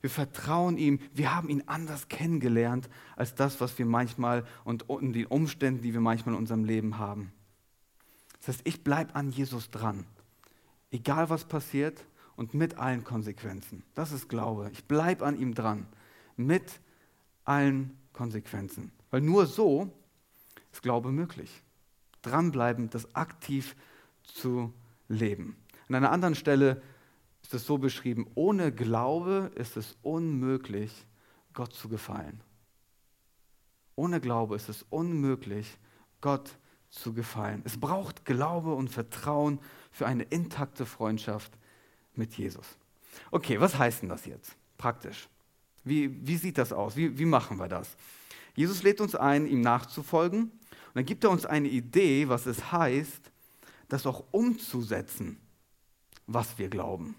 wir 0.00 0.10
vertrauen 0.10 0.76
ihm, 0.76 0.98
wir 1.14 1.34
haben 1.34 1.48
ihn 1.48 1.62
anders 1.66 2.08
kennengelernt 2.08 2.88
als 3.16 3.36
das, 3.36 3.60
was 3.60 3.78
wir 3.78 3.86
manchmal 3.86 4.44
und 4.64 4.86
in 4.88 5.12
den 5.12 5.26
Umständen, 5.26 5.82
die 5.82 5.92
wir 5.92 6.00
manchmal 6.00 6.34
in 6.34 6.40
unserem 6.40 6.64
Leben 6.64 6.98
haben. 6.98 7.32
Das 8.40 8.48
heißt, 8.48 8.60
ich 8.64 8.82
bleibe 8.82 9.14
an 9.14 9.30
Jesus 9.30 9.70
dran 9.70 10.04
egal 10.90 11.30
was 11.30 11.44
passiert 11.44 12.04
und 12.36 12.54
mit 12.54 12.78
allen 12.78 13.04
Konsequenzen. 13.04 13.82
Das 13.94 14.12
ist 14.12 14.28
Glaube. 14.28 14.70
Ich 14.72 14.84
bleibe 14.84 15.26
an 15.26 15.38
ihm 15.38 15.54
dran, 15.54 15.86
mit 16.36 16.80
allen 17.44 17.98
Konsequenzen. 18.12 18.92
Weil 19.10 19.20
nur 19.20 19.46
so 19.46 19.90
ist 20.72 20.82
Glaube 20.82 21.12
möglich. 21.12 21.62
Dranbleiben, 22.22 22.90
das 22.90 23.14
aktiv 23.14 23.76
zu 24.22 24.72
leben. 25.08 25.56
An 25.88 25.94
einer 25.94 26.12
anderen 26.12 26.34
Stelle 26.34 26.82
ist 27.42 27.54
es 27.54 27.64
so 27.64 27.78
beschrieben, 27.78 28.26
ohne 28.34 28.72
Glaube 28.72 29.50
ist 29.54 29.76
es 29.76 29.96
unmöglich, 30.02 31.06
Gott 31.54 31.72
zu 31.72 31.88
gefallen. 31.88 32.42
Ohne 33.94 34.20
Glaube 34.20 34.54
ist 34.54 34.68
es 34.68 34.84
unmöglich, 34.90 35.78
Gott 36.20 36.58
zu 36.90 37.12
gefallen. 37.14 37.62
Es 37.64 37.78
braucht 37.80 38.24
Glaube 38.24 38.74
und 38.74 38.90
Vertrauen 38.90 39.60
für 39.98 40.06
eine 40.06 40.22
intakte 40.22 40.86
Freundschaft 40.86 41.50
mit 42.14 42.34
Jesus. 42.34 42.64
Okay, 43.32 43.58
was 43.60 43.76
heißt 43.76 44.02
denn 44.02 44.08
das 44.08 44.26
jetzt 44.26 44.54
praktisch? 44.76 45.28
Wie, 45.82 46.24
wie 46.24 46.36
sieht 46.36 46.56
das 46.56 46.72
aus? 46.72 46.94
Wie, 46.94 47.18
wie 47.18 47.24
machen 47.24 47.58
wir 47.58 47.66
das? 47.66 47.96
Jesus 48.54 48.84
lädt 48.84 49.00
uns 49.00 49.16
ein, 49.16 49.48
ihm 49.48 49.60
nachzufolgen 49.60 50.42
und 50.42 50.94
dann 50.94 51.04
gibt 51.04 51.24
er 51.24 51.30
uns 51.30 51.46
eine 51.46 51.66
Idee, 51.66 52.28
was 52.28 52.46
es 52.46 52.70
heißt, 52.70 53.32
das 53.88 54.06
auch 54.06 54.22
umzusetzen, 54.30 55.40
was 56.28 56.58
wir 56.58 56.68
glauben. 56.68 57.16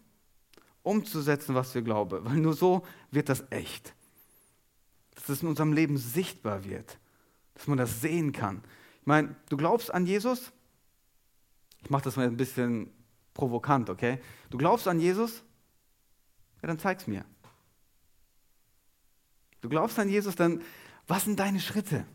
Umzusetzen, 0.82 1.56
was 1.56 1.76
wir 1.76 1.82
glauben, 1.82 2.24
weil 2.24 2.38
nur 2.38 2.54
so 2.54 2.86
wird 3.12 3.28
das 3.28 3.44
echt. 3.50 3.94
Dass 5.16 5.28
es 5.28 5.42
in 5.42 5.50
unserem 5.50 5.74
Leben 5.74 5.98
sichtbar 5.98 6.64
wird, 6.64 6.98
dass 7.56 7.68
man 7.68 7.78
das 7.78 8.00
sehen 8.00 8.32
kann. 8.32 8.64
Ich 9.02 9.08
meine, 9.08 9.36
du 9.50 9.58
glaubst 9.58 9.94
an 9.94 10.06
Jesus? 10.06 10.54
Ich 11.84 11.90
mache 11.90 12.04
das 12.04 12.16
mal 12.16 12.26
ein 12.26 12.38
bisschen 12.38 12.92
provokant, 13.34 13.90
okay? 13.90 14.20
Du 14.50 14.58
glaubst 14.58 14.88
an 14.88 15.00
Jesus? 15.00 15.44
Ja, 16.62 16.68
dann 16.68 16.80
zeig's 16.80 17.08
mir. 17.08 17.26
Du 19.62 19.70
glaubst 19.70 20.00
an 20.00 20.10
Jesus, 20.10 20.36
dann 20.36 20.62
was 21.08 21.24
sind 21.24 21.40
deine 21.40 21.60
Schritte? 21.60 22.06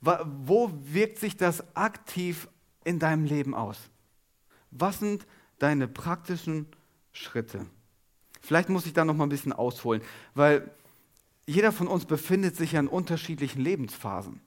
Wo 0.00 0.72
wirkt 0.82 1.18
sich 1.18 1.36
das 1.36 1.76
aktiv 1.76 2.48
in 2.84 2.98
deinem 2.98 3.24
Leben 3.24 3.54
aus? 3.54 3.78
Was 4.70 4.98
sind 4.98 5.26
deine 5.58 5.88
praktischen 5.88 6.66
Schritte? 7.12 7.66
Vielleicht 8.40 8.70
muss 8.70 8.86
ich 8.86 8.94
da 8.94 9.04
noch 9.04 9.14
mal 9.14 9.26
ein 9.26 9.30
bisschen 9.30 9.52
ausholen, 9.52 10.02
weil 10.34 10.70
jeder 11.46 11.72
von 11.72 11.86
uns 11.86 12.06
befindet 12.06 12.56
sich 12.56 12.72
ja 12.72 12.80
in 12.80 12.88
unterschiedlichen 12.88 13.60
Lebensphasen. 13.60 14.40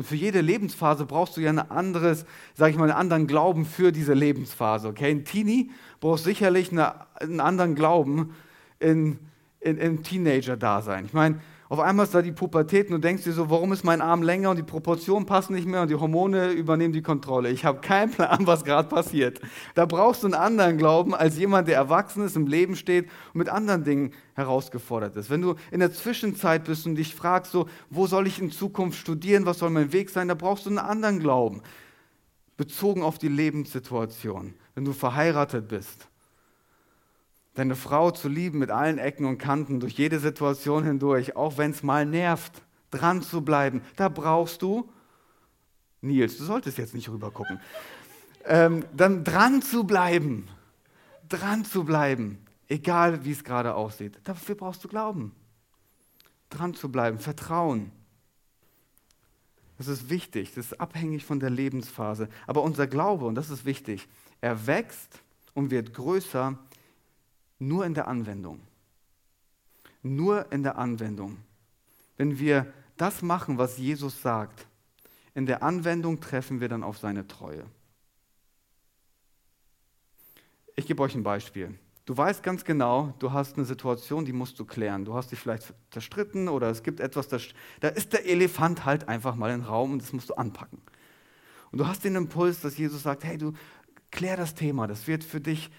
Und 0.00 0.06
für 0.06 0.16
jede 0.16 0.40
Lebensphase 0.40 1.04
brauchst 1.04 1.36
du 1.36 1.42
ja 1.42 1.50
ein 1.50 1.58
anderes, 1.58 2.24
sag 2.54 2.70
ich 2.70 2.78
mal, 2.78 2.84
einen 2.84 2.98
anderen 2.98 3.26
Glauben 3.26 3.66
für 3.66 3.92
diese 3.92 4.14
Lebensphase. 4.14 4.88
Okay? 4.88 5.10
Ein 5.10 5.26
Teenie 5.26 5.72
braucht 6.00 6.24
sicherlich 6.24 6.72
eine, 6.72 6.94
einen 7.16 7.38
anderen 7.38 7.74
Glauben 7.74 8.34
in, 8.78 9.18
in, 9.60 9.76
im 9.76 10.02
Teenager-Dasein. 10.02 11.04
Ich 11.04 11.12
meine, 11.12 11.38
auf 11.70 11.78
einmal 11.78 12.04
ist 12.04 12.12
da 12.16 12.20
die 12.20 12.32
Pubertät 12.32 12.88
und 12.88 12.94
du 12.94 12.98
denkst 12.98 13.22
dir 13.22 13.32
so, 13.32 13.48
warum 13.48 13.72
ist 13.72 13.84
mein 13.84 14.00
Arm 14.00 14.24
länger 14.24 14.50
und 14.50 14.56
die 14.56 14.64
Proportionen 14.64 15.24
passen 15.24 15.54
nicht 15.54 15.68
mehr 15.68 15.82
und 15.82 15.88
die 15.88 15.94
Hormone 15.94 16.50
übernehmen 16.50 16.92
die 16.92 17.00
Kontrolle. 17.00 17.48
Ich 17.50 17.64
habe 17.64 17.80
keinen 17.80 18.10
Plan, 18.10 18.44
was 18.44 18.64
gerade 18.64 18.88
passiert. 18.88 19.40
Da 19.76 19.86
brauchst 19.86 20.24
du 20.24 20.26
einen 20.26 20.34
anderen 20.34 20.78
Glauben 20.78 21.14
als 21.14 21.38
jemand, 21.38 21.68
der 21.68 21.76
erwachsen 21.76 22.24
ist, 22.24 22.34
im 22.34 22.48
Leben 22.48 22.74
steht 22.74 23.04
und 23.32 23.38
mit 23.38 23.48
anderen 23.48 23.84
Dingen 23.84 24.12
herausgefordert 24.34 25.14
ist. 25.14 25.30
Wenn 25.30 25.42
du 25.42 25.54
in 25.70 25.78
der 25.78 25.92
Zwischenzeit 25.92 26.64
bist 26.64 26.86
und 26.86 26.96
dich 26.96 27.14
fragst, 27.14 27.52
so, 27.52 27.68
wo 27.88 28.08
soll 28.08 28.26
ich 28.26 28.40
in 28.40 28.50
Zukunft 28.50 28.98
studieren, 28.98 29.46
was 29.46 29.60
soll 29.60 29.70
mein 29.70 29.92
Weg 29.92 30.10
sein, 30.10 30.26
da 30.26 30.34
brauchst 30.34 30.66
du 30.66 30.70
einen 30.70 30.78
anderen 30.78 31.20
Glauben, 31.20 31.62
bezogen 32.56 33.04
auf 33.04 33.18
die 33.18 33.28
Lebenssituation. 33.28 34.54
Wenn 34.74 34.84
du 34.84 34.92
verheiratet 34.92 35.68
bist, 35.68 36.09
deine 37.60 37.76
Frau 37.76 38.10
zu 38.10 38.28
lieben 38.28 38.58
mit 38.58 38.70
allen 38.70 38.96
Ecken 38.96 39.26
und 39.26 39.36
Kanten, 39.36 39.80
durch 39.80 39.92
jede 39.92 40.18
Situation 40.18 40.82
hindurch, 40.82 41.36
auch 41.36 41.58
wenn 41.58 41.72
es 41.72 41.82
mal 41.82 42.06
nervt, 42.06 42.62
dran 42.90 43.20
zu 43.20 43.42
bleiben, 43.42 43.82
da 43.96 44.08
brauchst 44.08 44.62
du, 44.62 44.90
Nils, 46.00 46.38
du 46.38 46.44
solltest 46.44 46.78
jetzt 46.78 46.94
nicht 46.94 47.10
rüber 47.10 47.30
gucken, 47.30 47.60
ähm, 48.46 48.82
dann 48.96 49.24
dran 49.24 49.60
zu 49.60 49.84
bleiben, 49.84 50.48
dran 51.28 51.66
zu 51.66 51.84
bleiben, 51.84 52.38
egal 52.66 53.26
wie 53.26 53.32
es 53.32 53.44
gerade 53.44 53.74
aussieht. 53.74 54.18
Dafür 54.24 54.54
brauchst 54.54 54.82
du 54.82 54.88
Glauben, 54.88 55.32
dran 56.48 56.72
zu 56.72 56.90
bleiben, 56.90 57.18
Vertrauen. 57.18 57.92
Das 59.76 59.86
ist 59.86 60.08
wichtig, 60.08 60.54
das 60.54 60.66
ist 60.66 60.80
abhängig 60.80 61.26
von 61.26 61.40
der 61.40 61.50
Lebensphase. 61.50 62.30
Aber 62.46 62.62
unser 62.62 62.86
Glaube, 62.86 63.26
und 63.26 63.34
das 63.34 63.50
ist 63.50 63.66
wichtig, 63.66 64.08
er 64.40 64.66
wächst 64.66 65.20
und 65.52 65.70
wird 65.70 65.92
größer, 65.92 66.58
nur 67.60 67.86
in 67.86 67.94
der 67.94 68.08
Anwendung. 68.08 68.60
Nur 70.02 70.50
in 70.50 70.64
der 70.64 70.78
Anwendung. 70.78 71.36
Wenn 72.16 72.38
wir 72.38 72.72
das 72.96 73.22
machen, 73.22 73.58
was 73.58 73.78
Jesus 73.78 74.20
sagt, 74.20 74.66
in 75.34 75.46
der 75.46 75.62
Anwendung 75.62 76.20
treffen 76.20 76.60
wir 76.60 76.68
dann 76.68 76.82
auf 76.82 76.98
seine 76.98 77.26
Treue. 77.28 77.64
Ich 80.74 80.86
gebe 80.86 81.02
euch 81.02 81.14
ein 81.14 81.22
Beispiel. 81.22 81.78
Du 82.06 82.16
weißt 82.16 82.42
ganz 82.42 82.64
genau, 82.64 83.14
du 83.18 83.32
hast 83.32 83.56
eine 83.56 83.64
Situation, 83.64 84.24
die 84.24 84.32
musst 84.32 84.58
du 84.58 84.64
klären. 84.64 85.04
Du 85.04 85.14
hast 85.14 85.30
dich 85.30 85.38
vielleicht 85.38 85.72
zerstritten 85.90 86.48
oder 86.48 86.70
es 86.70 86.82
gibt 86.82 86.98
etwas, 86.98 87.28
das, 87.28 87.48
da 87.80 87.88
ist 87.88 88.12
der 88.12 88.26
Elefant 88.26 88.84
halt 88.84 89.06
einfach 89.06 89.36
mal 89.36 89.52
im 89.52 89.62
Raum 89.62 89.92
und 89.92 90.02
das 90.02 90.12
musst 90.12 90.30
du 90.30 90.34
anpacken. 90.34 90.80
Und 91.70 91.78
du 91.78 91.86
hast 91.86 92.02
den 92.02 92.16
Impuls, 92.16 92.60
dass 92.60 92.78
Jesus 92.78 93.02
sagt, 93.02 93.24
hey, 93.24 93.38
du 93.38 93.52
klär 94.10 94.36
das 94.36 94.54
Thema, 94.54 94.86
das 94.86 95.06
wird 95.06 95.22
für 95.22 95.40
dich 95.40 95.70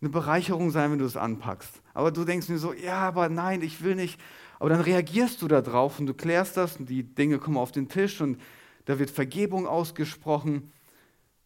eine 0.00 0.10
Bereicherung 0.10 0.70
sein, 0.70 0.92
wenn 0.92 0.98
du 0.98 1.04
es 1.04 1.16
anpackst. 1.16 1.82
Aber 1.92 2.10
du 2.10 2.24
denkst 2.24 2.48
mir 2.48 2.58
so, 2.58 2.72
ja, 2.72 3.00
aber 3.00 3.28
nein, 3.28 3.62
ich 3.62 3.82
will 3.82 3.94
nicht. 3.94 4.18
Aber 4.58 4.70
dann 4.70 4.80
reagierst 4.80 5.42
du 5.42 5.48
darauf 5.48 5.98
und 5.98 6.06
du 6.06 6.14
klärst 6.14 6.56
das 6.56 6.76
und 6.76 6.88
die 6.88 7.02
Dinge 7.02 7.38
kommen 7.38 7.56
auf 7.56 7.72
den 7.72 7.88
Tisch 7.88 8.20
und 8.20 8.40
da 8.86 8.98
wird 8.98 9.10
Vergebung 9.10 9.66
ausgesprochen 9.66 10.72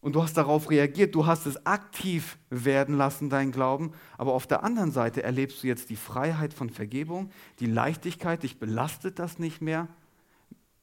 und 0.01 0.13
du 0.13 0.23
hast 0.23 0.37
darauf 0.37 0.69
reagiert, 0.69 1.15
du 1.15 1.25
hast 1.25 1.45
es 1.45 1.65
aktiv 1.65 2.37
werden 2.49 2.95
lassen, 2.95 3.29
dein 3.29 3.51
Glauben. 3.51 3.93
Aber 4.17 4.33
auf 4.33 4.47
der 4.47 4.63
anderen 4.63 4.91
Seite 4.91 5.23
erlebst 5.23 5.63
du 5.63 5.67
jetzt 5.67 5.89
die 5.89 5.95
Freiheit 5.95 6.53
von 6.53 6.69
Vergebung, 6.69 7.31
die 7.59 7.65
Leichtigkeit, 7.65 8.43
dich 8.43 8.59
belastet 8.59 9.19
das 9.19 9.39
nicht 9.39 9.61
mehr. 9.61 9.87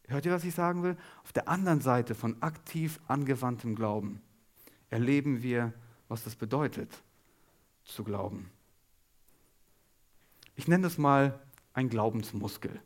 Hört 0.09 0.27
ihr, 0.27 0.33
was 0.33 0.45
ich 0.45 0.55
sagen 0.55 0.83
will? 0.83 0.97
Auf 1.23 1.33
der 1.33 1.49
anderen 1.49 1.81
Seite 1.81 2.15
von 2.15 2.43
aktiv 2.43 3.01
angewandtem 3.07 3.77
Glauben 3.77 4.21
erleben 4.91 5.43
wir, 5.43 5.73
was 6.09 6.25
das 6.25 6.35
bedeutet 6.37 7.03
zu 7.95 8.05
glauben. 8.05 8.51
Ich 10.57 10.69
nenne 10.69 10.87
es 10.87 10.99
mal 10.99 11.39
ein 11.73 11.89
Glaubensmuskel, 11.89 12.81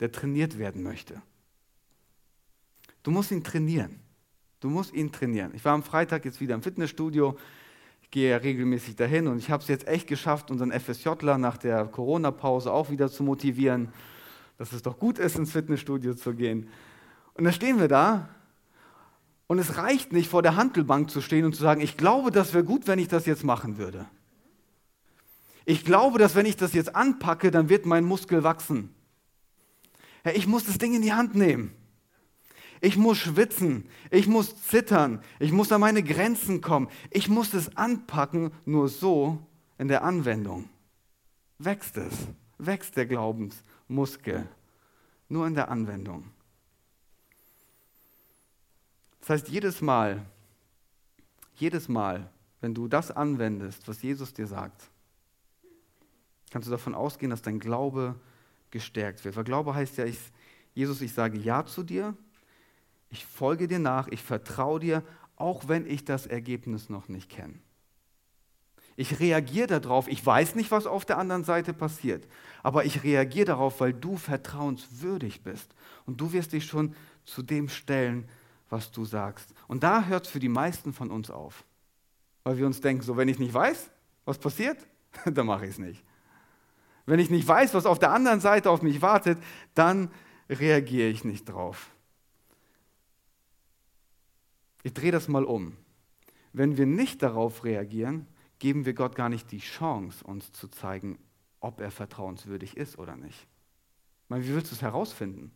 der 0.00 0.12
trainiert 0.12 0.58
werden 0.58 0.82
möchte. 0.82 1.20
Du 3.02 3.10
musst 3.10 3.30
ihn 3.30 3.44
trainieren. 3.44 4.00
Du 4.60 4.70
musst 4.70 4.94
ihn 4.94 5.10
trainieren. 5.10 5.52
Ich 5.54 5.64
war 5.64 5.74
am 5.74 5.82
Freitag 5.82 6.24
jetzt 6.24 6.40
wieder 6.40 6.54
im 6.54 6.62
Fitnessstudio. 6.62 7.36
Ich 8.02 8.10
gehe 8.10 8.30
ja 8.30 8.36
regelmäßig 8.36 8.94
dahin 8.96 9.26
und 9.26 9.38
ich 9.38 9.50
habe 9.50 9.62
es 9.62 9.68
jetzt 9.68 9.88
echt 9.88 10.06
geschafft, 10.06 10.50
unseren 10.50 10.70
FSJler 10.70 11.36
nach 11.36 11.56
der 11.56 11.86
Corona-Pause 11.86 12.72
auch 12.72 12.90
wieder 12.90 13.10
zu 13.10 13.24
motivieren, 13.24 13.92
dass 14.58 14.72
es 14.72 14.82
doch 14.82 14.98
gut 14.98 15.18
ist, 15.18 15.36
ins 15.36 15.52
Fitnessstudio 15.52 16.14
zu 16.14 16.34
gehen. 16.34 16.68
Und 17.34 17.44
dann 17.44 17.52
stehen 17.52 17.80
wir 17.80 17.88
da 17.88 18.28
und 19.48 19.58
es 19.58 19.76
reicht 19.76 20.12
nicht, 20.12 20.28
vor 20.28 20.42
der 20.42 20.56
Handelbank 20.56 21.10
zu 21.10 21.20
stehen 21.20 21.44
und 21.44 21.54
zu 21.54 21.62
sagen, 21.62 21.80
ich 21.80 21.96
glaube, 21.96 22.30
das 22.30 22.54
wäre 22.54 22.64
gut, 22.64 22.86
wenn 22.86 22.98
ich 22.98 23.08
das 23.08 23.26
jetzt 23.26 23.44
machen 23.44 23.78
würde. 23.78 24.06
Ich 25.64 25.84
glaube, 25.84 26.18
dass 26.18 26.34
wenn 26.34 26.46
ich 26.46 26.56
das 26.56 26.72
jetzt 26.72 26.94
anpacke, 26.94 27.50
dann 27.50 27.68
wird 27.68 27.86
mein 27.86 28.04
Muskel 28.04 28.42
wachsen. 28.42 28.94
Ich 30.34 30.46
muss 30.46 30.64
das 30.64 30.78
Ding 30.78 30.94
in 30.94 31.02
die 31.02 31.12
Hand 31.12 31.34
nehmen. 31.34 31.72
Ich 32.80 32.96
muss 32.96 33.18
schwitzen, 33.18 33.88
ich 34.10 34.26
muss 34.26 34.60
zittern, 34.66 35.22
ich 35.38 35.52
muss 35.52 35.70
an 35.70 35.80
meine 35.80 36.02
Grenzen 36.02 36.60
kommen. 36.60 36.88
Ich 37.10 37.28
muss 37.28 37.54
es 37.54 37.76
anpacken, 37.76 38.50
nur 38.64 38.88
so 38.88 39.38
in 39.78 39.86
der 39.86 40.02
Anwendung 40.02 40.68
wächst 41.64 41.96
es, 41.96 42.14
wächst 42.58 42.96
der 42.96 43.06
Glaubensmuskel. 43.06 44.48
Nur 45.28 45.46
in 45.46 45.54
der 45.54 45.70
Anwendung. 45.70 46.30
Das 49.20 49.30
heißt, 49.30 49.48
jedes 49.48 49.80
Mal, 49.80 50.26
jedes 51.54 51.88
Mal, 51.88 52.30
wenn 52.60 52.74
du 52.74 52.88
das 52.88 53.10
anwendest, 53.10 53.86
was 53.88 54.02
Jesus 54.02 54.34
dir 54.34 54.46
sagt, 54.46 54.90
kannst 56.52 56.68
du 56.68 56.70
davon 56.70 56.94
ausgehen, 56.94 57.30
dass 57.30 57.42
dein 57.42 57.58
Glaube 57.58 58.14
gestärkt 58.70 59.24
wird. 59.24 59.36
Weil 59.36 59.44
Glaube 59.44 59.74
heißt 59.74 59.96
ja, 59.96 60.04
ich, 60.04 60.18
Jesus, 60.74 61.00
ich 61.00 61.12
sage 61.12 61.38
Ja 61.38 61.64
zu 61.64 61.82
dir, 61.82 62.14
ich 63.10 63.24
folge 63.24 63.66
dir 63.66 63.78
nach, 63.78 64.08
ich 64.08 64.22
vertraue 64.22 64.78
dir, 64.78 65.02
auch 65.36 65.66
wenn 65.68 65.86
ich 65.86 66.04
das 66.04 66.26
Ergebnis 66.26 66.88
noch 66.88 67.08
nicht 67.08 67.30
kenne. 67.30 67.54
Ich 68.96 69.20
reagiere 69.20 69.80
darauf, 69.80 70.08
ich 70.08 70.24
weiß 70.24 70.54
nicht, 70.54 70.70
was 70.70 70.86
auf 70.86 71.06
der 71.06 71.16
anderen 71.16 71.44
Seite 71.44 71.72
passiert, 71.72 72.28
aber 72.62 72.84
ich 72.84 73.02
reagiere 73.02 73.46
darauf, 73.46 73.80
weil 73.80 73.94
du 73.94 74.18
vertrauenswürdig 74.18 75.42
bist 75.42 75.74
und 76.04 76.20
du 76.20 76.32
wirst 76.32 76.52
dich 76.52 76.66
schon 76.66 76.94
zu 77.24 77.42
dem 77.42 77.70
stellen, 77.70 78.28
was 78.68 78.90
du 78.90 79.06
sagst. 79.06 79.54
Und 79.68 79.82
da 79.82 80.04
hört 80.04 80.26
es 80.26 80.30
für 80.30 80.40
die 80.40 80.50
meisten 80.50 80.92
von 80.92 81.10
uns 81.10 81.30
auf, 81.30 81.64
weil 82.44 82.58
wir 82.58 82.66
uns 82.66 82.82
denken, 82.82 83.02
so 83.02 83.16
wenn 83.16 83.28
ich 83.28 83.38
nicht 83.38 83.54
weiß, 83.54 83.90
was 84.26 84.38
passiert, 84.38 84.86
dann 85.24 85.46
mache 85.46 85.64
ich 85.64 85.72
es 85.72 85.78
nicht. 85.78 86.04
Wenn 87.06 87.18
ich 87.18 87.30
nicht 87.30 87.46
weiß, 87.46 87.74
was 87.74 87.86
auf 87.86 87.98
der 87.98 88.12
anderen 88.12 88.40
Seite 88.40 88.70
auf 88.70 88.82
mich 88.82 89.02
wartet, 89.02 89.38
dann 89.74 90.10
reagiere 90.48 91.08
ich 91.08 91.24
nicht 91.24 91.44
drauf. 91.44 91.90
Ich 94.82 94.94
drehe 94.94 95.12
das 95.12 95.28
mal 95.28 95.44
um. 95.44 95.76
Wenn 96.52 96.76
wir 96.76 96.86
nicht 96.86 97.22
darauf 97.22 97.64
reagieren, 97.64 98.26
geben 98.58 98.84
wir 98.84 98.94
Gott 98.94 99.16
gar 99.16 99.28
nicht 99.28 99.50
die 99.50 99.58
Chance, 99.58 100.24
uns 100.24 100.52
zu 100.52 100.68
zeigen, 100.68 101.18
ob 101.60 101.80
er 101.80 101.90
vertrauenswürdig 101.90 102.76
ist 102.76 102.98
oder 102.98 103.16
nicht. 103.16 103.46
Ich 104.24 104.30
meine, 104.30 104.44
wie 104.44 104.54
willst 104.54 104.70
du 104.70 104.74
es 104.74 104.82
herausfinden? 104.82 105.52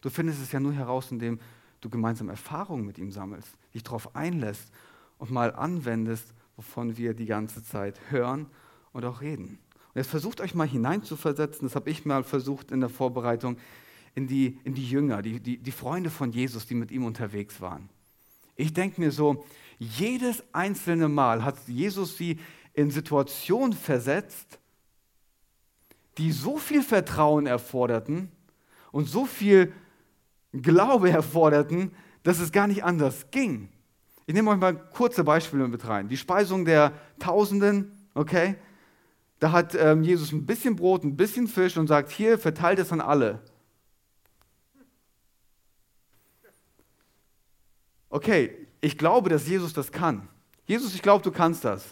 Du 0.00 0.10
findest 0.10 0.42
es 0.42 0.52
ja 0.52 0.60
nur 0.60 0.72
heraus, 0.72 1.10
indem 1.10 1.40
du 1.80 1.90
gemeinsam 1.90 2.28
Erfahrungen 2.28 2.84
mit 2.84 2.98
ihm 2.98 3.10
sammelst, 3.10 3.56
dich 3.74 3.82
darauf 3.82 4.14
einlässt 4.14 4.70
und 5.18 5.30
mal 5.30 5.54
anwendest, 5.54 6.34
wovon 6.56 6.96
wir 6.96 7.14
die 7.14 7.26
ganze 7.26 7.62
Zeit 7.62 7.98
hören 8.10 8.46
und 8.92 9.04
auch 9.04 9.20
reden. 9.20 9.58
Jetzt 9.96 10.10
versucht 10.10 10.42
euch 10.42 10.54
mal 10.54 10.68
hineinzuversetzen, 10.68 11.66
das 11.66 11.74
habe 11.74 11.88
ich 11.88 12.04
mal 12.04 12.22
versucht 12.22 12.70
in 12.70 12.80
der 12.80 12.90
Vorbereitung, 12.90 13.56
in 14.14 14.26
die, 14.26 14.58
in 14.64 14.74
die 14.74 14.86
Jünger, 14.86 15.22
die, 15.22 15.40
die, 15.40 15.56
die 15.56 15.72
Freunde 15.72 16.10
von 16.10 16.32
Jesus, 16.32 16.66
die 16.66 16.74
mit 16.74 16.90
ihm 16.90 17.04
unterwegs 17.04 17.62
waren. 17.62 17.88
Ich 18.56 18.74
denke 18.74 19.00
mir 19.00 19.10
so, 19.10 19.46
jedes 19.78 20.44
einzelne 20.52 21.08
Mal 21.08 21.44
hat 21.44 21.56
Jesus 21.66 22.18
sie 22.18 22.38
in 22.74 22.90
Situationen 22.90 23.72
versetzt, 23.72 24.58
die 26.18 26.30
so 26.30 26.58
viel 26.58 26.82
Vertrauen 26.82 27.46
erforderten 27.46 28.30
und 28.92 29.08
so 29.08 29.24
viel 29.24 29.72
Glaube 30.52 31.10
erforderten, 31.10 31.90
dass 32.22 32.38
es 32.38 32.52
gar 32.52 32.66
nicht 32.66 32.84
anders 32.84 33.30
ging. 33.30 33.70
Ich 34.26 34.34
nehme 34.34 34.50
euch 34.50 34.58
mal 34.58 34.74
kurze 34.74 35.24
Beispiele 35.24 35.68
mit 35.68 35.86
rein. 35.88 36.08
Die 36.08 36.16
Speisung 36.18 36.66
der 36.66 36.92
Tausenden, 37.18 37.92
okay? 38.14 38.56
Da 39.38 39.52
hat 39.52 39.74
ähm, 39.74 40.02
Jesus 40.02 40.32
ein 40.32 40.46
bisschen 40.46 40.76
Brot, 40.76 41.04
ein 41.04 41.16
bisschen 41.16 41.46
Fisch 41.46 41.76
und 41.76 41.86
sagt, 41.86 42.10
hier, 42.10 42.38
verteilt 42.38 42.78
es 42.78 42.92
an 42.92 43.00
alle. 43.00 43.40
Okay, 48.08 48.66
ich 48.80 48.96
glaube, 48.96 49.28
dass 49.28 49.46
Jesus 49.46 49.74
das 49.74 49.92
kann. 49.92 50.28
Jesus, 50.66 50.94
ich 50.94 51.02
glaube, 51.02 51.22
du 51.22 51.30
kannst 51.30 51.64
das. 51.64 51.84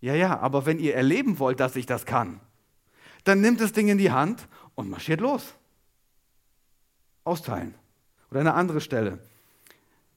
Ja, 0.00 0.14
ja, 0.14 0.40
aber 0.40 0.66
wenn 0.66 0.80
ihr 0.80 0.96
erleben 0.96 1.38
wollt, 1.38 1.60
dass 1.60 1.76
ich 1.76 1.86
das 1.86 2.04
kann, 2.04 2.40
dann 3.22 3.40
nimmt 3.40 3.60
das 3.60 3.72
Ding 3.72 3.88
in 3.88 3.98
die 3.98 4.10
Hand 4.10 4.48
und 4.74 4.90
marschiert 4.90 5.20
los. 5.20 5.54
Austeilen. 7.22 7.74
Oder 8.30 8.40
eine 8.40 8.54
andere 8.54 8.80
Stelle. 8.80 9.20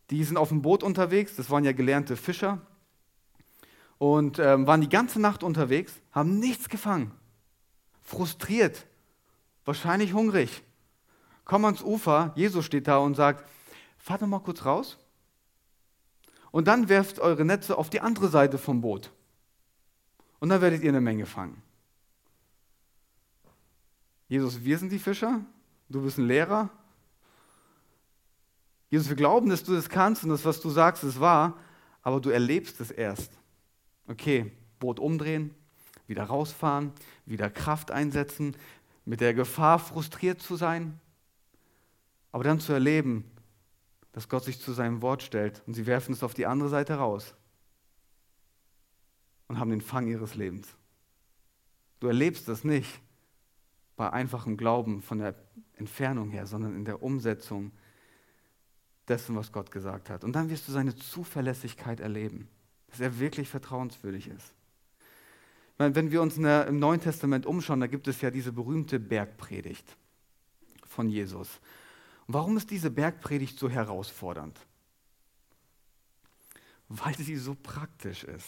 Die 0.10 0.24
sind 0.24 0.38
auf 0.38 0.50
dem 0.50 0.64
Boot 0.64 0.82
unterwegs, 0.82 1.36
das 1.36 1.52
waren 1.52 1.64
ja 1.64 1.74
gelernte 1.74 2.16
Fischer 2.16 2.62
und 3.98 4.40
ähm, 4.40 4.68
waren 4.68 4.82
die 4.82 4.90
ganze 4.90 5.20
Nacht 5.20 5.44
unterwegs, 5.44 5.94
haben 6.12 6.40
nichts 6.40 6.70
gefangen. 6.70 7.12
Frustriert, 8.02 8.86
wahrscheinlich 9.64 10.14
hungrig. 10.14 10.64
Kommen 11.44 11.66
ans 11.66 11.82
Ufer, 11.82 12.34
Jesus 12.36 12.66
steht 12.66 12.88
da 12.88 12.98
und 12.98 13.16
sagt, 13.16 13.48
fahrt 13.98 14.22
doch 14.22 14.28
mal 14.28 14.40
kurz 14.40 14.66
raus 14.66 14.98
und 16.52 16.68
dann 16.68 16.90
werft 16.90 17.20
eure 17.20 17.44
Netze 17.46 17.78
auf 17.78 17.90
die 17.90 18.02
andere 18.02 18.30
Seite 18.30 18.58
vom 18.58 18.82
Boot. 18.82 19.12
Und 20.40 20.50
dann 20.50 20.62
werdet 20.62 20.84
ihr 20.84 20.90
eine 20.90 21.02
Menge 21.02 21.26
fangen. 21.26 21.62
Jesus, 24.28 24.64
wir 24.64 24.78
sind 24.78 24.92
die 24.92 25.00
Fischer, 25.00 25.42
du 25.90 26.02
bist 26.02 26.18
ein 26.18 26.28
Lehrer. 26.28 26.70
Jesus, 28.90 29.10
wir 29.10 29.16
glauben, 29.16 29.50
dass 29.50 29.64
du 29.64 29.74
das 29.74 29.90
kannst 29.90 30.24
und 30.24 30.30
das, 30.30 30.46
was 30.46 30.62
du 30.62 30.70
sagst, 30.70 31.04
ist 31.04 31.20
wahr, 31.20 31.58
aber 32.02 32.22
du 32.22 32.30
erlebst 32.30 32.80
es 32.80 32.92
erst. 32.92 33.32
Okay, 34.08 34.52
Boot 34.80 35.00
umdrehen, 35.00 35.54
wieder 36.08 36.24
rausfahren, 36.24 36.92
wieder 37.26 37.50
Kraft 37.50 37.92
einsetzen, 37.92 38.56
mit 39.06 39.22
der 39.22 39.34
Gefahr 39.34 39.80
frustriert 39.80 40.42
zu 40.42 40.56
sein, 40.56 41.00
aber 42.32 42.44
dann 42.44 42.60
zu 42.60 42.74
erleben, 42.74 43.24
dass 44.12 44.30
Gott 44.30 44.44
sich 44.44 44.60
zu 44.60 44.74
seinem 44.74 45.02
Wort 45.02 45.24
stellt 45.24 45.62
und 45.68 45.74
sie 45.74 45.86
werfen 45.86 46.14
es 46.14 46.24
auf 46.24 46.34
die 46.34 46.46
andere 46.46 46.70
Seite 46.70 46.96
raus 46.96 47.36
und 49.48 49.60
haben 49.60 49.70
den 49.70 49.82
Fang 49.82 50.08
ihres 50.08 50.36
Lebens. 50.36 50.68
Du 52.00 52.08
erlebst 52.08 52.48
das 52.48 52.64
nicht 52.64 53.02
bei 53.96 54.12
einfachem 54.12 54.58
Glauben 54.58 55.02
von 55.02 55.20
der 55.20 55.36
Entfernung 55.74 56.30
her, 56.30 56.46
sondern 56.46 56.76
in 56.76 56.86
der 56.86 57.02
Umsetzung 57.02 57.72
dessen, 59.08 59.36
was 59.36 59.52
Gott 59.52 59.72
gesagt 59.72 60.10
hat. 60.10 60.24
Und 60.24 60.34
dann 60.34 60.50
wirst 60.50 60.68
du 60.68 60.72
seine 60.72 60.96
Zuverlässigkeit 60.96 62.00
erleben, 62.00 62.50
dass 62.96 63.02
er 63.02 63.20
wirklich 63.20 63.50
vertrauenswürdig 63.50 64.30
ist. 64.30 64.54
Meine, 65.78 65.94
wenn 65.96 66.12
wir 66.12 66.22
uns 66.22 66.36
der, 66.36 66.68
im 66.68 66.80
Neuen 66.80 67.02
Testament 67.02 67.46
umschauen, 67.46 67.82
da 67.82 67.88
gibt 67.88 68.08
es 68.08 68.22
ja 68.22 68.32
diese 68.32 68.54
berühmte 68.54 69.00
Bergpredigt 69.00 69.98
von 70.88 71.10
Jesus. 71.10 71.60
Und 72.26 72.36
warum 72.36 72.56
ist 72.56 72.72
diese 72.72 72.90
Bergpredigt 72.90 73.60
so 73.60 73.70
herausfordernd? 73.70 74.58
Weil 76.88 77.16
sie 77.18 77.36
so 77.36 77.54
praktisch 77.62 78.24
ist. 78.24 78.48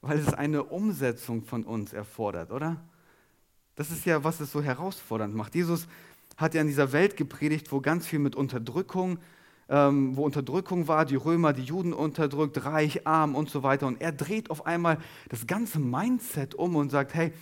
Weil 0.00 0.18
es 0.18 0.32
eine 0.32 0.64
Umsetzung 0.64 1.44
von 1.44 1.64
uns 1.64 1.92
erfordert, 1.92 2.50
oder? 2.50 2.82
Das 3.74 3.90
ist 3.90 4.06
ja, 4.06 4.24
was 4.24 4.40
es 4.40 4.50
so 4.50 4.62
herausfordernd 4.62 5.34
macht. 5.34 5.54
Jesus 5.54 5.86
hat 6.38 6.54
ja 6.54 6.62
in 6.62 6.68
dieser 6.68 6.92
Welt 6.92 7.18
gepredigt, 7.18 7.70
wo 7.70 7.82
ganz 7.82 8.06
viel 8.06 8.20
mit 8.20 8.34
Unterdrückung, 8.34 9.18
ähm, 9.70 10.16
wo 10.16 10.24
Unterdrückung 10.24 10.88
war, 10.88 11.06
die 11.06 11.14
Römer, 11.14 11.52
die 11.52 11.62
Juden 11.62 11.92
unterdrückt, 11.92 12.64
reich, 12.64 13.06
arm 13.06 13.36
und 13.36 13.48
so 13.48 13.62
weiter. 13.62 13.86
Und 13.86 14.00
er 14.00 14.10
dreht 14.12 14.50
auf 14.50 14.66
einmal 14.66 14.98
das 15.28 15.46
ganze 15.46 15.78
Mindset 15.78 16.56
um 16.56 16.74
und 16.74 16.90
sagt, 16.90 17.14
hey, 17.14 17.32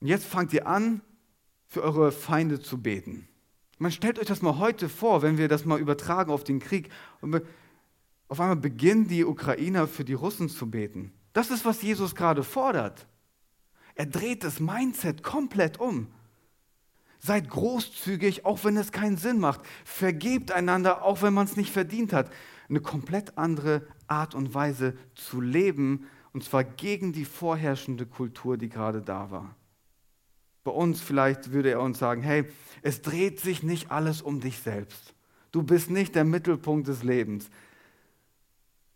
jetzt 0.00 0.26
fangt 0.26 0.52
ihr 0.52 0.66
an, 0.66 1.00
für 1.66 1.82
eure 1.82 2.12
Feinde 2.12 2.60
zu 2.60 2.80
beten. 2.80 3.26
Man 3.78 3.90
stellt 3.90 4.18
euch 4.18 4.26
das 4.26 4.42
mal 4.42 4.58
heute 4.58 4.88
vor, 4.88 5.22
wenn 5.22 5.38
wir 5.38 5.48
das 5.48 5.64
mal 5.64 5.80
übertragen 5.80 6.30
auf 6.30 6.44
den 6.44 6.60
Krieg. 6.60 6.90
Und 7.20 7.42
auf 8.28 8.40
einmal 8.40 8.56
beginnen 8.56 9.08
die 9.08 9.24
Ukrainer 9.24 9.88
für 9.88 10.04
die 10.04 10.14
Russen 10.14 10.48
zu 10.48 10.70
beten. 10.70 11.12
Das 11.32 11.50
ist, 11.50 11.64
was 11.64 11.82
Jesus 11.82 12.14
gerade 12.14 12.42
fordert. 12.42 13.06
Er 13.94 14.06
dreht 14.06 14.44
das 14.44 14.60
Mindset 14.60 15.22
komplett 15.22 15.80
um. 15.80 16.08
Seid 17.26 17.50
großzügig, 17.50 18.44
auch 18.44 18.62
wenn 18.62 18.76
es 18.76 18.92
keinen 18.92 19.16
Sinn 19.16 19.40
macht. 19.40 19.60
Vergebt 19.84 20.52
einander, 20.52 21.02
auch 21.02 21.22
wenn 21.22 21.34
man 21.34 21.46
es 21.46 21.56
nicht 21.56 21.72
verdient 21.72 22.12
hat. 22.12 22.30
Eine 22.68 22.78
komplett 22.78 23.36
andere 23.36 23.84
Art 24.06 24.36
und 24.36 24.54
Weise 24.54 24.96
zu 25.16 25.40
leben, 25.40 26.06
und 26.32 26.44
zwar 26.44 26.62
gegen 26.62 27.12
die 27.12 27.24
vorherrschende 27.24 28.06
Kultur, 28.06 28.56
die 28.56 28.68
gerade 28.68 29.02
da 29.02 29.32
war. 29.32 29.56
Bei 30.62 30.70
uns 30.70 31.00
vielleicht 31.00 31.50
würde 31.50 31.70
er 31.70 31.80
uns 31.80 31.98
sagen, 31.98 32.22
hey, 32.22 32.44
es 32.82 33.02
dreht 33.02 33.40
sich 33.40 33.64
nicht 33.64 33.90
alles 33.90 34.22
um 34.22 34.38
dich 34.38 34.60
selbst. 34.60 35.12
Du 35.50 35.64
bist 35.64 35.90
nicht 35.90 36.14
der 36.14 36.24
Mittelpunkt 36.24 36.86
des 36.86 37.02
Lebens. 37.02 37.50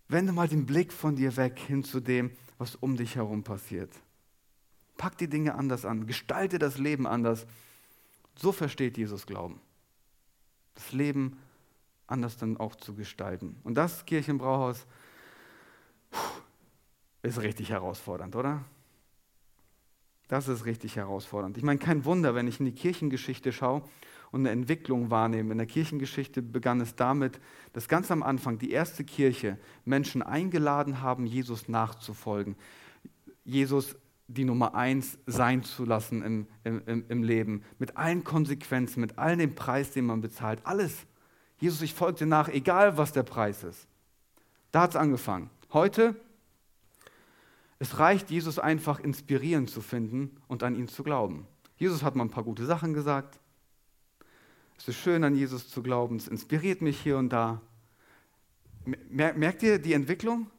Wende 0.07 0.31
mal 0.31 0.47
den 0.47 0.67
Blick 0.67 0.93
von 0.93 1.17
dir 1.17 1.37
weg 1.37 1.59
hin 1.59 1.83
zu 1.83 1.99
dem, 1.99 2.31
was 2.59 2.77
um 2.77 2.97
dich 2.97 3.17
herum 3.17 3.43
passiert. 3.43 3.93
Pack 4.99 5.19
die 5.19 5.29
Dinge 5.29 5.57
anders 5.57 5.85
an, 5.85 6.07
gestalte 6.07 6.61
das 6.61 6.79
Leben 6.79 7.09
anders. 7.09 7.45
So 8.37 8.53
versteht 8.53 8.97
Jesus 8.97 9.27
Glauben. 9.27 9.61
Das 10.75 10.93
Leben 10.93 11.39
anders 12.07 12.37
dann 12.37 12.57
auch 12.57 12.75
zu 12.75 12.95
gestalten. 12.95 13.57
Und 13.63 13.75
das 13.75 14.05
Kirchenbrauhaus 14.07 14.87
ist 17.23 17.41
richtig 17.41 17.71
herausfordernd, 17.71 18.35
oder? 18.35 18.65
Das 20.29 20.49
ist 20.49 20.65
richtig 20.65 20.97
herausfordernd. 20.97 21.57
Ich 21.57 21.63
meine, 21.63 21.79
kein 21.79 22.05
Wunder, 22.05 22.35
wenn 22.35 22.49
ich 22.49 22.61
in 22.61 22.67
die 22.67 22.73
Kirchengeschichte 22.73 23.53
schaue 23.53 23.83
und 24.31 24.41
eine 24.41 24.51
Entwicklung 24.51 25.11
wahrnehmen. 25.11 25.51
In 25.51 25.59
der 25.59 25.67
Kirchengeschichte 25.67 26.41
begann 26.41 26.81
es 26.81 26.95
damit, 26.95 27.41
dass 27.73 27.89
ganz 27.89 28.11
am 28.11 28.23
Anfang 28.23 28.59
die 28.59 28.71
erste 28.71 29.05
Kirche 29.05 29.59
Menschen 29.85 30.23
eingeladen 30.23 31.03
haben, 31.03 31.27
Jesus 31.27 31.69
nachzufolgen. 31.69 32.57
Jesus 33.45 33.97
die 34.35 34.45
Nummer 34.45 34.75
eins 34.75 35.19
sein 35.27 35.63
zu 35.65 35.85
lassen 35.85 36.23
im, 36.23 36.47
im, 36.65 37.05
im 37.09 37.23
Leben. 37.23 37.63
Mit 37.79 37.97
allen 37.97 38.25
Konsequenzen, 38.25 39.01
mit 39.01 39.19
all 39.19 39.37
dem 39.37 39.55
Preis, 39.55 39.91
den 39.91 40.07
man 40.07 40.21
bezahlt. 40.21 40.61
Alles. 40.65 41.07
Jesus, 41.59 41.83
ich 41.83 41.95
folge 41.95 42.21
dir 42.21 42.27
nach, 42.27 42.49
egal 42.49 42.97
was 42.97 43.13
der 43.13 43.23
Preis 43.23 43.65
ist. 43.65 43.87
Da 44.73 44.83
hat 44.83 44.91
es 44.91 44.97
angefangen. 44.97 45.51
Heute, 45.73 46.15
es 47.79 47.99
reicht, 47.99 48.31
Jesus 48.31 48.59
einfach 48.59 49.01
inspirierend 49.01 49.71
zu 49.71 49.81
finden 49.81 50.37
und 50.49 50.63
an 50.63 50.77
ihn 50.77 50.89
zu 50.89 51.03
glauben. 51.03 51.47
Jesus 51.77 52.03
hat 52.03 52.15
mal 52.15 52.25
ein 52.25 52.31
paar 52.31 52.45
gute 52.45 52.67
Sachen 52.67 52.95
gesagt. 52.95 53.41
Es 54.79 54.89
ist 54.89 54.97
schön, 54.97 55.25
an 55.25 55.35
Jesus 55.35 55.69
zu 55.69 55.83
glauben. 55.83 56.17
Es 56.17 56.29
inspiriert 56.29 56.83
mich 56.83 57.01
hier 57.01 57.19
und 57.19 57.31
da. 57.31 57.61
Merkt 59.11 59.63
ihr 59.63 59.79
die 59.79 59.93
Entwicklung? 59.93 60.51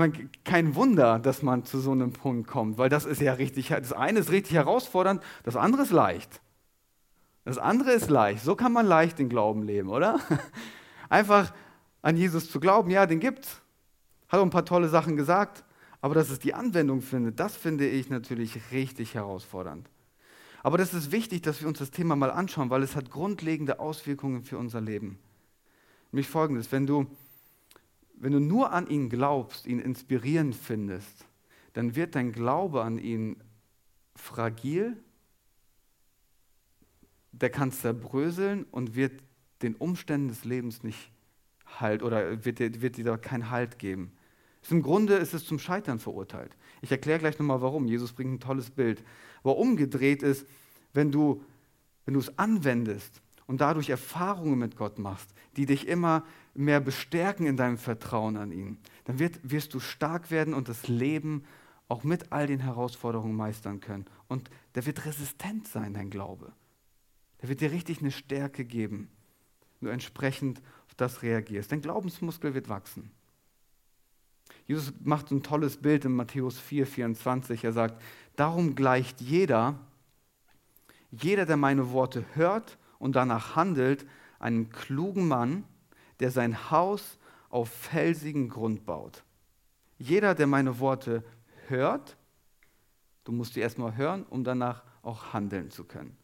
Meine, 0.00 0.30
kein 0.46 0.76
Wunder, 0.76 1.18
dass 1.18 1.42
man 1.42 1.66
zu 1.66 1.78
so 1.78 1.92
einem 1.92 2.14
Punkt 2.14 2.48
kommt, 2.48 2.78
weil 2.78 2.88
das 2.88 3.04
ist 3.04 3.20
ja 3.20 3.34
richtig, 3.34 3.68
das 3.68 3.92
eine 3.92 4.20
ist 4.20 4.30
richtig 4.30 4.54
herausfordernd, 4.54 5.22
das 5.42 5.56
andere 5.56 5.82
ist 5.82 5.90
leicht. 5.90 6.40
Das 7.44 7.58
andere 7.58 7.92
ist 7.92 8.08
leicht. 8.08 8.42
So 8.42 8.56
kann 8.56 8.72
man 8.72 8.86
leicht 8.86 9.18
den 9.18 9.28
Glauben 9.28 9.62
leben, 9.62 9.90
oder? 9.90 10.18
Einfach 11.10 11.52
an 12.00 12.16
Jesus 12.16 12.50
zu 12.50 12.60
glauben, 12.60 12.90
ja, 12.90 13.04
den 13.04 13.20
gibt's. 13.20 13.60
Hat 14.30 14.40
auch 14.40 14.44
ein 14.44 14.48
paar 14.48 14.64
tolle 14.64 14.88
Sachen 14.88 15.18
gesagt, 15.18 15.64
aber 16.00 16.14
dass 16.14 16.30
es 16.30 16.38
die 16.38 16.54
Anwendung 16.54 17.02
findet, 17.02 17.38
das 17.38 17.54
finde 17.54 17.86
ich 17.86 18.08
natürlich 18.08 18.72
richtig 18.72 19.12
herausfordernd. 19.12 19.90
Aber 20.62 20.78
das 20.78 20.94
ist 20.94 21.12
wichtig, 21.12 21.42
dass 21.42 21.60
wir 21.60 21.68
uns 21.68 21.78
das 21.78 21.90
Thema 21.90 22.16
mal 22.16 22.30
anschauen, 22.30 22.70
weil 22.70 22.82
es 22.82 22.96
hat 22.96 23.10
grundlegende 23.10 23.78
Auswirkungen 23.78 24.44
für 24.44 24.56
unser 24.56 24.80
Leben. 24.80 25.18
Nämlich 26.10 26.26
folgendes, 26.26 26.72
wenn 26.72 26.86
du, 26.86 27.06
wenn 28.20 28.32
du 28.32 28.38
nur 28.38 28.72
an 28.72 28.86
ihn 28.86 29.08
glaubst, 29.08 29.66
ihn 29.66 29.80
inspirierend 29.80 30.54
findest, 30.54 31.26
dann 31.72 31.96
wird 31.96 32.14
dein 32.14 32.32
Glaube 32.32 32.82
an 32.82 32.98
ihn 32.98 33.42
fragil, 34.14 34.96
der 37.32 37.48
kann 37.50 37.72
zerbröseln 37.72 38.64
und 38.70 38.94
wird 38.94 39.22
den 39.62 39.74
Umständen 39.74 40.28
des 40.28 40.44
Lebens 40.44 40.82
nicht 40.82 41.10
halt 41.78 42.02
oder 42.02 42.44
wird 42.44 42.58
dir, 42.58 42.82
wird 42.82 42.98
dir 42.98 43.04
da 43.04 43.16
keinen 43.16 43.50
Halt 43.50 43.78
geben. 43.78 44.12
Im 44.68 44.82
Grunde 44.82 45.14
ist 45.14 45.32
es 45.32 45.46
zum 45.46 45.58
Scheitern 45.58 45.98
verurteilt. 45.98 46.54
Ich 46.82 46.90
erkläre 46.90 47.20
gleich 47.20 47.38
nochmal 47.38 47.62
warum. 47.62 47.86
Jesus 47.86 48.12
bringt 48.12 48.34
ein 48.34 48.40
tolles 48.40 48.70
Bild. 48.70 49.02
Aber 49.42 49.56
umgedreht 49.56 50.22
ist, 50.22 50.46
wenn 50.92 51.10
du, 51.10 51.42
wenn 52.04 52.14
du 52.14 52.20
es 52.20 52.36
anwendest 52.38 53.22
und 53.46 53.62
dadurch 53.62 53.88
Erfahrungen 53.88 54.58
mit 54.58 54.76
Gott 54.76 54.98
machst, 54.98 55.32
die 55.56 55.64
dich 55.64 55.88
immer 55.88 56.24
mehr 56.54 56.80
bestärken 56.80 57.46
in 57.46 57.56
deinem 57.56 57.78
Vertrauen 57.78 58.36
an 58.36 58.52
ihn, 58.52 58.78
dann 59.04 59.18
wird, 59.18 59.40
wirst 59.42 59.74
du 59.74 59.80
stark 59.80 60.30
werden 60.30 60.54
und 60.54 60.68
das 60.68 60.88
Leben 60.88 61.44
auch 61.88 62.04
mit 62.04 62.32
all 62.32 62.46
den 62.46 62.60
Herausforderungen 62.60 63.34
meistern 63.34 63.80
können. 63.80 64.06
Und 64.28 64.50
der 64.74 64.86
wird 64.86 65.04
resistent 65.06 65.66
sein, 65.68 65.94
dein 65.94 66.10
Glaube. 66.10 66.52
Der 67.42 67.48
wird 67.48 67.60
dir 67.60 67.72
richtig 67.72 68.00
eine 68.00 68.10
Stärke 68.10 68.64
geben, 68.64 69.10
du 69.80 69.88
entsprechend 69.88 70.60
auf 70.86 70.94
das 70.94 71.22
reagierst. 71.22 71.72
Dein 71.72 71.80
Glaubensmuskel 71.80 72.54
wird 72.54 72.68
wachsen. 72.68 73.10
Jesus 74.66 74.92
macht 75.02 75.30
ein 75.30 75.42
tolles 75.42 75.78
Bild 75.78 76.04
in 76.04 76.12
Matthäus 76.12 76.58
4, 76.58 76.86
24. 76.86 77.64
Er 77.64 77.72
sagt, 77.72 78.00
darum 78.36 78.74
gleicht 78.74 79.20
jeder, 79.20 79.78
jeder, 81.10 81.46
der 81.46 81.56
meine 81.56 81.90
Worte 81.90 82.24
hört 82.34 82.78
und 82.98 83.16
danach 83.16 83.56
handelt, 83.56 84.06
einem 84.38 84.70
klugen 84.70 85.26
Mann, 85.26 85.64
der 86.20 86.30
sein 86.30 86.70
Haus 86.70 87.18
auf 87.48 87.68
felsigen 87.68 88.48
Grund 88.48 88.86
baut. 88.86 89.24
Jeder, 89.98 90.34
der 90.34 90.46
meine 90.46 90.78
Worte 90.78 91.24
hört, 91.68 92.16
du 93.24 93.32
musst 93.32 93.56
die 93.56 93.60
erstmal 93.60 93.96
hören, 93.96 94.24
um 94.24 94.44
danach 94.44 94.82
auch 95.02 95.32
handeln 95.32 95.70
zu 95.70 95.84
können. 95.84 96.16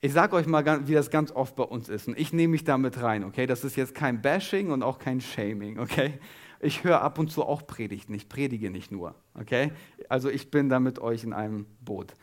Ich 0.00 0.12
sage 0.12 0.36
euch 0.36 0.46
mal, 0.46 0.86
wie 0.86 0.94
das 0.94 1.10
ganz 1.10 1.32
oft 1.32 1.56
bei 1.56 1.64
uns 1.64 1.88
ist. 1.88 2.06
Und 2.06 2.18
ich 2.18 2.32
nehme 2.32 2.52
mich 2.52 2.64
damit 2.64 3.02
rein, 3.02 3.24
okay? 3.24 3.46
Das 3.46 3.64
ist 3.64 3.76
jetzt 3.76 3.94
kein 3.94 4.22
Bashing 4.22 4.70
und 4.70 4.82
auch 4.82 4.98
kein 4.98 5.20
Shaming, 5.20 5.78
okay? 5.78 6.20
Ich 6.60 6.84
höre 6.84 7.00
ab 7.00 7.18
und 7.18 7.30
zu 7.30 7.44
auch 7.44 7.66
Predigten, 7.66 8.14
ich 8.14 8.28
predige 8.28 8.70
nicht 8.70 8.90
nur, 8.90 9.14
okay? 9.34 9.72
Also 10.08 10.28
ich 10.28 10.50
bin 10.50 10.68
da 10.68 10.80
mit 10.80 10.98
euch 10.98 11.24
in 11.24 11.32
einem 11.32 11.66
Boot. 11.80 12.14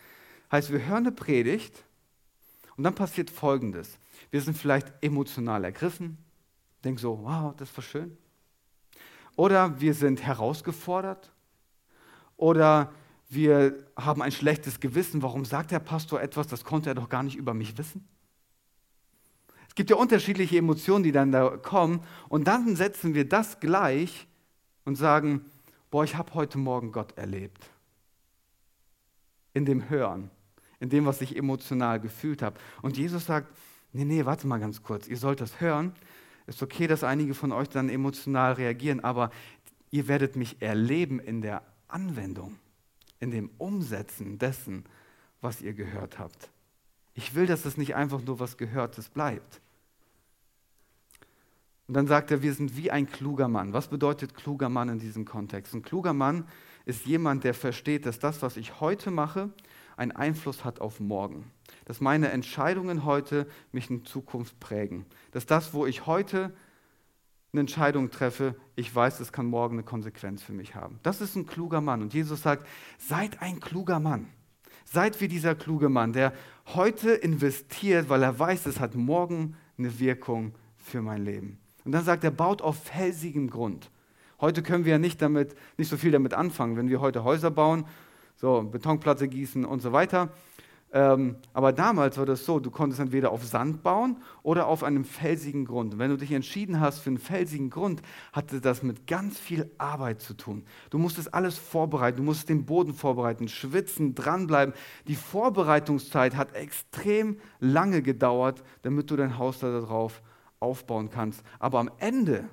Heißt, 0.52 0.72
wir 0.72 0.86
hören 0.86 1.06
eine 1.06 1.12
Predigt 1.12 1.84
und 2.78 2.84
dann 2.84 2.96
passiert 2.96 3.30
Folgendes. 3.30 3.98
Wir 4.32 4.42
sind 4.42 4.58
vielleicht 4.58 4.92
emotional 5.02 5.64
ergriffen, 5.64 6.18
denken 6.84 7.00
so, 7.00 7.20
wow, 7.24 7.56
das 7.56 7.76
war 7.76 7.84
schön. 7.84 8.18
Oder 9.36 9.80
wir 9.80 9.94
sind 9.94 10.22
herausgefordert. 10.22 11.32
Oder 12.38 12.92
wir 13.30 13.86
haben 13.96 14.22
ein 14.22 14.32
schlechtes 14.32 14.80
Gewissen. 14.80 15.22
Warum 15.22 15.46
sagt 15.46 15.72
der 15.72 15.80
Pastor 15.80 16.22
etwas, 16.22 16.48
das 16.48 16.64
konnte 16.64 16.90
er 16.90 16.96
doch 16.96 17.10
gar 17.10 17.24
nicht 17.24 17.36
über 17.36 17.54
mich 17.54 17.78
wissen? 17.78 18.08
Es 19.68 19.76
gibt 19.76 19.90
ja 19.90 19.96
unterschiedliche 19.96 20.58
Emotionen, 20.58 21.04
die 21.04 21.12
dann 21.12 21.32
da 21.32 21.58
kommen. 21.58 22.04
Und 22.30 22.48
dann 22.48 22.76
setzen 22.76 23.16
wir 23.16 23.28
das 23.28 23.60
gleich 23.60 24.28
und 24.86 24.96
sagen, 24.96 25.46
boah, 25.90 26.04
ich 26.04 26.16
habe 26.16 26.34
heute 26.36 26.60
Morgen 26.60 26.92
Gott 26.92 27.18
erlebt. 27.18 27.70
In 29.54 29.66
dem 29.66 29.90
Hören, 29.90 30.30
in 30.80 30.90
dem, 30.90 31.06
was 31.06 31.22
ich 31.22 31.36
emotional 31.36 32.00
gefühlt 32.00 32.44
habe. 32.44 32.60
Und 32.84 32.98
Jesus 32.98 33.26
sagt, 33.26 33.56
nee, 33.94 34.06
nee, 34.06 34.26
warte 34.26 34.48
mal 34.48 34.60
ganz 34.60 34.84
kurz, 34.84 35.08
ihr 35.08 35.18
sollt 35.18 35.42
das 35.42 35.62
hören. 35.62 35.94
Ist 36.46 36.62
okay, 36.62 36.88
dass 36.88 37.04
einige 37.04 37.34
von 37.34 37.54
euch 37.54 37.70
dann 37.70 37.88
emotional 37.88 38.54
reagieren, 38.54 39.00
aber 39.00 39.32
ihr 39.92 40.08
werdet 40.08 40.36
mich 40.36 40.62
erleben 40.62 41.20
in 41.20 41.42
der 41.42 41.64
Anwendung 41.88 42.58
in 43.24 43.32
dem 43.32 43.50
Umsetzen 43.58 44.38
dessen, 44.38 44.84
was 45.40 45.62
ihr 45.62 45.74
gehört 45.74 46.20
habt. 46.20 46.50
Ich 47.14 47.36
will, 47.36 47.46
dass 47.46 47.64
es 47.66 47.78
nicht 47.78 47.96
einfach 47.96 48.22
nur 48.22 48.40
was 48.40 48.58
Gehörtes 48.58 49.08
bleibt. 49.08 49.62
Und 51.88 51.94
dann 51.94 52.08
sagt 52.08 52.32
er, 52.32 52.42
wir 52.42 52.54
sind 52.54 52.76
wie 52.76 52.92
ein 52.92 53.10
kluger 53.10 53.48
Mann. 53.48 53.72
Was 53.72 53.88
bedeutet 53.88 54.34
kluger 54.34 54.68
Mann 54.70 54.90
in 54.90 55.00
diesem 55.00 55.26
Kontext? 55.26 55.74
Ein 55.74 55.84
kluger 55.84 56.14
Mann 56.14 56.48
ist 56.86 57.06
jemand, 57.06 57.44
der 57.44 57.54
versteht, 57.54 58.06
dass 58.06 58.20
das, 58.20 58.42
was 58.42 58.58
ich 58.58 58.82
heute 58.82 59.10
mache, 59.10 59.50
einen 59.98 60.12
Einfluss 60.12 60.64
hat 60.66 60.82
auf 60.82 61.00
morgen. 61.00 61.52
Dass 61.86 62.02
meine 62.02 62.30
Entscheidungen 62.30 63.06
heute 63.06 63.48
mich 63.72 63.90
in 63.90 64.06
Zukunft 64.06 64.60
prägen. 64.60 65.06
Dass 65.32 65.46
das, 65.46 65.74
wo 65.74 65.86
ich 65.86 66.06
heute 66.06 66.54
eine 67.52 67.62
Entscheidung 67.62 68.10
treffe, 68.10 68.56
ich 68.76 68.94
weiß, 68.94 69.20
es 69.20 69.32
kann 69.32 69.46
morgen 69.46 69.76
eine 69.76 69.84
Konsequenz 69.84 70.42
für 70.42 70.54
mich 70.54 70.76
haben. 70.76 71.00
Das 71.04 71.22
ist 71.22 71.36
ein 71.36 71.46
kluger 71.46 71.82
Mann. 71.82 72.02
Und 72.02 72.14
Jesus 72.14 72.42
sagt, 72.42 72.68
seid 72.98 73.42
ein 73.42 73.60
kluger 73.60 74.00
Mann. 74.00 74.28
Seid 74.86 75.22
wie 75.22 75.28
dieser 75.28 75.56
kluge 75.56 75.90
Mann, 75.90 76.14
der 76.14 76.34
heute 76.74 77.12
investiert, 77.12 78.10
weil 78.10 78.24
er 78.24 78.38
weiß, 78.38 78.66
es 78.66 78.80
hat 78.80 78.96
morgen 78.96 79.56
eine 79.78 80.00
Wirkung 80.00 80.54
für 80.78 81.02
mein 81.02 81.24
Leben. 81.24 81.60
Und 81.86 81.92
dann 81.92 82.04
sagt 82.04 82.24
er, 82.24 82.32
baut 82.32 82.62
auf 82.62 82.84
felsigem 82.84 83.50
Grund. 83.50 83.90
Heute 84.42 84.64
können 84.64 84.86
wir 84.86 84.94
ja 84.94 85.00
nicht, 85.00 85.22
damit, 85.22 85.56
nicht 85.78 85.90
so 85.90 85.98
viel 85.98 86.12
damit 86.12 86.34
anfangen, 86.34 86.76
wenn 86.76 86.90
wir 86.90 87.00
heute 87.02 87.24
Häuser 87.24 87.52
bauen, 87.52 87.86
so 88.44 88.62
Betonplatte 88.62 89.30
gießen 89.30 89.64
und 89.64 89.82
so 89.82 89.94
weiter. 89.94 90.30
Ähm, 90.92 91.38
aber 91.54 91.72
damals 91.72 92.18
war 92.18 92.26
das 92.26 92.44
so, 92.44 92.60
du 92.60 92.72
konntest 92.72 93.00
entweder 93.00 93.32
auf 93.32 93.46
Sand 93.46 93.84
bauen 93.84 94.18
oder 94.44 94.68
auf 94.68 94.84
einem 94.84 95.06
felsigen 95.06 95.64
Grund. 95.64 95.94
Und 95.94 96.00
wenn 96.00 96.12
du 96.12 96.18
dich 96.18 96.34
entschieden 96.34 96.82
hast 96.82 97.00
für 97.00 97.10
einen 97.10 97.20
felsigen 97.20 97.70
Grund, 97.70 98.02
hatte 98.34 98.60
das 98.60 98.84
mit 98.84 99.08
ganz 99.08 99.40
viel 99.40 99.72
Arbeit 99.78 100.20
zu 100.20 100.34
tun. 100.34 100.66
Du 100.90 100.98
musstest 100.98 101.34
alles 101.34 101.58
vorbereiten, 101.58 102.18
du 102.18 102.24
musstest 102.24 102.50
den 102.50 102.66
Boden 102.66 102.94
vorbereiten, 102.94 103.48
schwitzen, 103.48 104.14
dranbleiben. 104.14 104.76
Die 105.08 105.16
Vorbereitungszeit 105.16 106.36
hat 106.36 106.54
extrem 106.54 107.38
lange 107.62 108.02
gedauert, 108.02 108.62
damit 108.82 109.10
du 109.10 109.16
dein 109.16 109.38
Haus 109.38 109.60
da 109.60 109.80
drauf 109.80 110.22
aufbauen 110.60 111.10
kannst. 111.10 111.44
Aber 111.60 111.80
am 111.80 111.90
Ende, 111.98 112.50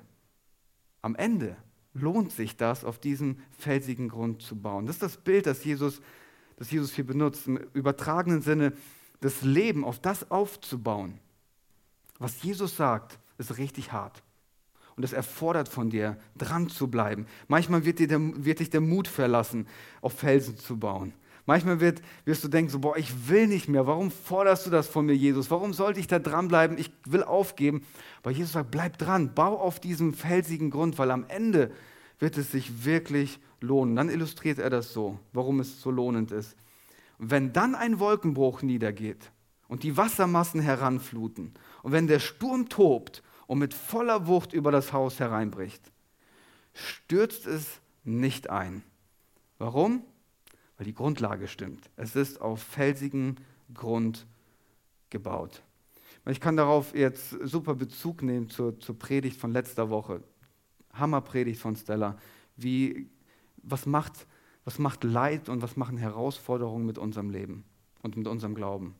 am 1.01 1.15
Ende 1.15 1.57
lohnt 1.93 2.31
sich 2.31 2.57
das, 2.57 2.83
auf 2.83 2.99
diesem 2.99 3.37
felsigen 3.57 4.09
Grund 4.09 4.41
zu 4.41 4.55
bauen. 4.55 4.85
Das 4.85 4.95
ist 4.95 5.03
das 5.03 5.17
Bild, 5.17 5.45
das 5.45 5.63
Jesus 5.63 6.01
das 6.61 6.69
Jesus 6.69 6.93
hier 6.93 7.07
benutzt, 7.07 7.47
im 7.47 7.57
übertragenen 7.73 8.43
Sinne, 8.43 8.73
das 9.19 9.41
Leben 9.41 9.83
auf 9.83 9.97
das 9.97 10.29
aufzubauen, 10.29 11.17
was 12.19 12.43
Jesus 12.43 12.77
sagt, 12.77 13.17
ist 13.39 13.57
richtig 13.57 13.91
hart. 13.91 14.21
Und 14.95 15.03
es 15.03 15.11
erfordert 15.11 15.69
von 15.69 15.89
dir, 15.89 16.19
dran 16.37 16.69
zu 16.69 16.87
bleiben. 16.87 17.25
Manchmal 17.47 17.83
wird, 17.83 17.97
dir 17.97 18.07
der, 18.07 18.19
wird 18.45 18.59
dich 18.59 18.69
der 18.69 18.81
Mut 18.81 19.07
verlassen, 19.07 19.65
auf 20.01 20.13
Felsen 20.13 20.55
zu 20.55 20.77
bauen. 20.77 21.13
Manchmal 21.45 21.79
wird, 21.79 22.01
wirst 22.25 22.43
du 22.43 22.47
denken, 22.47 22.71
so, 22.71 22.79
boah, 22.79 22.97
ich 22.97 23.29
will 23.29 23.47
nicht 23.47 23.67
mehr. 23.67 23.87
Warum 23.87 24.11
forderst 24.11 24.65
du 24.65 24.69
das 24.69 24.87
von 24.87 25.05
mir, 25.05 25.15
Jesus? 25.15 25.49
Warum 25.49 25.73
sollte 25.73 25.99
ich 25.99 26.07
da 26.07 26.19
dranbleiben? 26.19 26.77
Ich 26.77 26.91
will 27.05 27.23
aufgeben. 27.23 27.85
Aber 28.21 28.31
Jesus 28.31 28.53
sagt, 28.53 28.71
bleib 28.71 28.97
dran, 28.97 29.33
bau 29.33 29.57
auf 29.57 29.79
diesem 29.79 30.13
felsigen 30.13 30.69
Grund, 30.69 30.97
weil 30.99 31.11
am 31.11 31.25
Ende 31.27 31.71
wird 32.19 32.37
es 32.37 32.51
sich 32.51 32.85
wirklich 32.85 33.39
lohnen. 33.59 33.95
Dann 33.95 34.09
illustriert 34.09 34.59
er 34.59 34.69
das 34.69 34.93
so, 34.93 35.19
warum 35.33 35.59
es 35.59 35.81
so 35.81 35.89
lohnend 35.91 36.31
ist. 36.31 36.55
Wenn 37.17 37.53
dann 37.53 37.75
ein 37.75 37.99
Wolkenbruch 37.99 38.61
niedergeht 38.61 39.31
und 39.67 39.83
die 39.83 39.97
Wassermassen 39.97 40.61
heranfluten 40.61 41.53
und 41.83 41.91
wenn 41.91 42.07
der 42.07 42.19
Sturm 42.19 42.69
tobt 42.69 43.23
und 43.47 43.59
mit 43.59 43.73
voller 43.73 44.27
Wucht 44.27 44.53
über 44.53 44.71
das 44.71 44.93
Haus 44.93 45.19
hereinbricht, 45.19 45.91
stürzt 46.73 47.45
es 47.47 47.81
nicht 48.03 48.49
ein. 48.49 48.83
Warum? 49.57 50.03
Weil 50.81 50.85
die 50.87 50.95
Grundlage 50.95 51.47
stimmt. 51.47 51.91
Es 51.95 52.15
ist 52.15 52.41
auf 52.41 52.59
felsigen 52.59 53.39
Grund 53.71 54.25
gebaut. 55.11 55.61
Ich 56.27 56.39
kann 56.39 56.57
darauf 56.57 56.95
jetzt 56.95 57.37
super 57.43 57.75
Bezug 57.75 58.23
nehmen 58.23 58.49
zur, 58.49 58.79
zur 58.79 58.97
Predigt 58.97 59.39
von 59.39 59.51
letzter 59.51 59.91
Woche. 59.91 60.23
Hammerpredigt 60.91 61.61
von 61.61 61.75
Stella. 61.75 62.17
Wie, 62.55 63.11
was, 63.57 63.85
macht, 63.85 64.25
was 64.65 64.79
macht 64.79 65.03
Leid 65.03 65.49
und 65.49 65.61
was 65.61 65.77
machen 65.77 65.97
Herausforderungen 65.97 66.87
mit 66.87 66.97
unserem 66.97 67.29
Leben 67.29 67.63
und 68.01 68.17
mit 68.17 68.25
unserem 68.25 68.55
Glauben? 68.55 68.95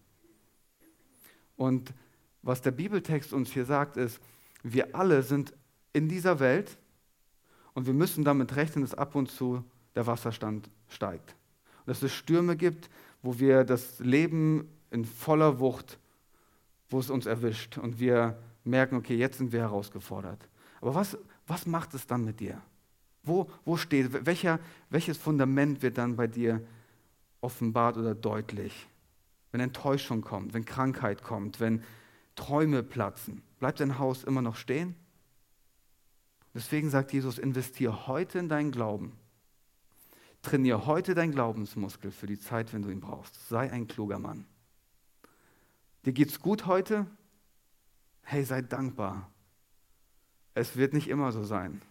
Und 1.55 1.95
was 2.43 2.61
der 2.61 2.69
Bibeltext 2.69 3.33
uns 3.33 3.51
hier 3.51 3.65
sagt, 3.65 3.97
ist, 3.97 4.21
wir 4.61 4.93
alle 4.95 5.23
sind 5.23 5.51
in 5.93 6.07
dieser 6.07 6.39
Welt 6.39 6.77
und 7.73 7.87
wir 7.87 7.93
müssen 7.95 8.23
damit 8.23 8.55
rechnen, 8.55 8.83
dass 8.83 8.93
ab 8.93 9.15
und 9.15 9.31
zu 9.31 9.63
der 9.95 10.05
Wasserstand 10.05 10.69
steigt. 10.87 11.35
Und 11.81 11.87
dass 11.87 12.01
es 12.01 12.13
Stürme 12.13 12.55
gibt, 12.55 12.89
wo 13.21 13.39
wir 13.39 13.63
das 13.63 13.99
Leben 13.99 14.69
in 14.89 15.05
voller 15.05 15.59
Wucht, 15.59 15.99
wo 16.89 16.99
es 16.99 17.09
uns 17.09 17.25
erwischt 17.25 17.77
und 17.77 17.99
wir 17.99 18.37
merken, 18.63 18.95
okay, 18.95 19.15
jetzt 19.15 19.37
sind 19.37 19.51
wir 19.51 19.61
herausgefordert. 19.61 20.47
Aber 20.81 20.95
was, 20.95 21.17
was 21.47 21.65
macht 21.65 21.93
es 21.93 22.07
dann 22.07 22.25
mit 22.25 22.39
dir? 22.39 22.61
Wo, 23.23 23.49
wo 23.65 23.77
steht, 23.77 24.25
welcher, 24.25 24.59
welches 24.89 25.17
Fundament 25.17 25.81
wird 25.81 25.97
dann 25.97 26.15
bei 26.15 26.27
dir 26.27 26.61
offenbart 27.39 27.97
oder 27.97 28.15
deutlich? 28.15 28.87
Wenn 29.51 29.61
Enttäuschung 29.61 30.21
kommt, 30.21 30.53
wenn 30.53 30.65
Krankheit 30.65 31.23
kommt, 31.23 31.59
wenn 31.59 31.83
Träume 32.35 32.83
platzen, 32.83 33.41
bleibt 33.59 33.79
dein 33.79 33.99
Haus 33.99 34.23
immer 34.23 34.41
noch 34.41 34.55
stehen? 34.55 34.95
Deswegen 36.53 36.89
sagt 36.89 37.13
Jesus, 37.13 37.37
investiere 37.37 38.07
heute 38.07 38.39
in 38.39 38.49
deinen 38.49 38.71
Glauben. 38.71 39.13
Trainiere 40.41 40.85
heute 40.87 41.13
deinen 41.13 41.31
Glaubensmuskel 41.31 42.11
für 42.11 42.25
die 42.25 42.39
Zeit, 42.39 42.73
wenn 42.73 42.81
du 42.81 42.89
ihn 42.89 42.99
brauchst. 42.99 43.47
Sei 43.47 43.71
ein 43.71 43.87
kluger 43.87 44.17
Mann. 44.17 44.45
Dir 46.05 46.13
geht's 46.13 46.39
gut 46.39 46.65
heute? 46.65 47.05
Hey, 48.23 48.43
sei 48.43 48.61
dankbar. 48.61 49.29
Es 50.53 50.75
wird 50.75 50.93
nicht 50.93 51.07
immer 51.07 51.31
so 51.31 51.43
sein, 51.43 51.81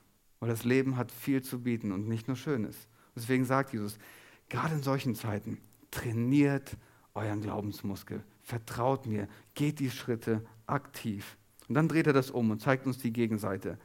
weil 0.41 0.49
das 0.49 0.65
Leben 0.65 0.97
hat 0.97 1.13
viel 1.13 1.43
zu 1.43 1.61
bieten 1.63 1.93
und 1.93 2.09
nicht 2.09 2.27
nur 2.27 2.37
Schönes. 2.37 2.89
Deswegen 3.15 3.45
sagt 3.45 3.73
Jesus, 3.73 3.99
gerade 4.49 4.75
in 4.75 4.83
solchen 4.83 5.15
Zeiten, 5.15 5.59
trainiert 5.91 6.77
euren 7.15 7.41
Glaubensmuskel, 7.41 8.23
vertraut 8.43 9.07
mir, 9.07 9.29
geht 9.55 9.81
die 9.81 9.91
Schritte 9.91 10.45
aktiv. 10.67 11.37
Und 11.69 11.75
dann 11.75 11.89
dreht 11.89 12.07
er 12.07 12.13
das 12.13 12.31
um 12.31 12.51
und 12.51 12.61
zeigt 12.61 12.87
uns 12.87 12.99
die 12.99 13.13
Gegenseite. 13.13 13.79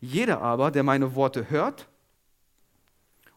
Jeder 0.00 0.40
aber, 0.40 0.70
der 0.70 0.82
meine 0.82 1.14
Worte 1.14 1.50
hört 1.50 1.89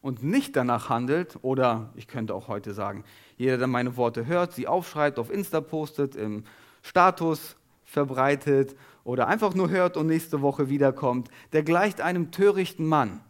und 0.03 0.21
nicht 0.21 0.57
danach 0.57 0.89
handelt, 0.89 1.39
oder 1.43 1.89
ich 1.95 2.09
könnte 2.09 2.35
auch 2.35 2.49
heute 2.49 2.73
sagen, 2.73 3.05
jeder, 3.37 3.57
der 3.57 3.67
meine 3.67 3.95
Worte 3.95 4.25
hört, 4.25 4.51
sie 4.51 4.67
aufschreibt, 4.67 5.17
auf 5.17 5.31
Insta 5.31 5.61
postet, 5.61 6.15
im 6.15 6.43
Status 6.81 7.55
verbreitet 7.85 8.75
oder 9.05 9.29
einfach 9.29 9.55
nur 9.55 9.69
hört 9.69 9.95
und 9.95 10.07
nächste 10.07 10.41
Woche 10.41 10.67
wiederkommt, 10.67 11.29
der 11.53 11.63
gleicht 11.63 12.01
einem 12.01 12.31
törichten 12.31 12.85
Mann. 12.85 13.21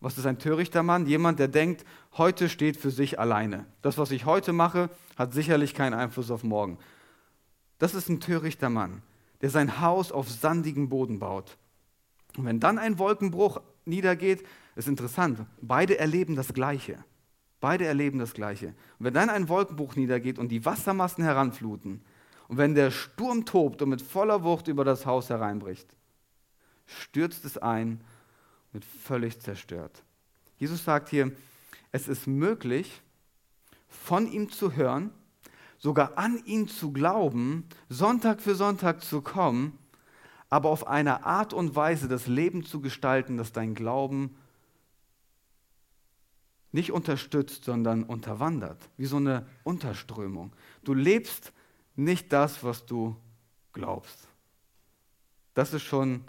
Was 0.00 0.18
ist 0.18 0.26
ein 0.26 0.38
törichter 0.38 0.82
Mann? 0.82 1.06
Jemand, 1.06 1.38
der 1.38 1.48
denkt, 1.48 1.86
heute 2.18 2.50
steht 2.50 2.76
für 2.76 2.90
sich 2.90 3.18
alleine. 3.18 3.64
Das, 3.80 3.96
was 3.96 4.10
ich 4.10 4.26
heute 4.26 4.52
mache, 4.52 4.90
hat 5.16 5.32
sicherlich 5.32 5.74
keinen 5.74 5.94
Einfluss 5.94 6.30
auf 6.30 6.44
morgen. 6.44 6.76
Das 7.78 7.94
ist 7.94 8.10
ein 8.10 8.20
törichter 8.20 8.68
Mann, 8.68 9.00
der 9.40 9.48
sein 9.48 9.80
Haus 9.80 10.12
auf 10.12 10.28
sandigen 10.28 10.90
Boden 10.90 11.20
baut. 11.20 11.56
Und 12.36 12.44
wenn 12.44 12.60
dann 12.60 12.78
ein 12.78 12.98
Wolkenbruch 12.98 13.62
niedergeht, 13.86 14.44
ist 14.76 14.88
interessant, 14.88 15.44
beide 15.60 15.98
erleben 15.98 16.36
das 16.36 16.52
Gleiche. 16.52 17.04
Beide 17.60 17.84
erleben 17.84 18.18
das 18.18 18.32
Gleiche. 18.32 18.68
Und 18.98 19.06
wenn 19.06 19.14
dann 19.14 19.28
ein 19.28 19.48
Wolkenbruch 19.48 19.96
niedergeht 19.96 20.38
und 20.38 20.48
die 20.48 20.64
Wassermassen 20.64 21.24
heranfluten, 21.24 22.02
und 22.48 22.56
wenn 22.56 22.74
der 22.74 22.90
Sturm 22.90 23.44
tobt 23.44 23.80
und 23.82 23.90
mit 23.90 24.02
voller 24.02 24.42
Wucht 24.42 24.66
über 24.66 24.84
das 24.84 25.06
Haus 25.06 25.30
hereinbricht, 25.30 25.88
stürzt 26.86 27.44
es 27.44 27.58
ein 27.58 28.00
wird 28.72 28.84
völlig 28.84 29.40
zerstört. 29.40 30.02
Jesus 30.58 30.84
sagt 30.84 31.08
hier, 31.08 31.32
es 31.92 32.08
ist 32.08 32.26
möglich, 32.26 33.02
von 33.88 34.30
ihm 34.30 34.50
zu 34.50 34.76
hören, 34.76 35.10
sogar 35.78 36.16
an 36.18 36.40
ihn 36.44 36.68
zu 36.68 36.92
glauben, 36.92 37.64
Sonntag 37.88 38.40
für 38.40 38.54
Sonntag 38.54 39.02
zu 39.02 39.22
kommen, 39.22 39.78
aber 40.48 40.68
auf 40.68 40.86
eine 40.86 41.24
Art 41.24 41.52
und 41.52 41.74
Weise 41.74 42.06
das 42.08 42.26
Leben 42.26 42.64
zu 42.64 42.80
gestalten, 42.80 43.36
dass 43.36 43.52
dein 43.52 43.74
Glauben 43.74 44.36
nicht 46.72 46.92
unterstützt, 46.92 47.64
sondern 47.64 48.04
unterwandert, 48.04 48.88
wie 48.96 49.06
so 49.06 49.16
eine 49.16 49.46
Unterströmung. 49.64 50.52
Du 50.84 50.94
lebst 50.94 51.52
nicht 51.96 52.32
das, 52.32 52.62
was 52.62 52.86
du 52.86 53.16
glaubst. 53.72 54.28
Das 55.54 55.74
ist 55.74 55.82
schon 55.82 56.24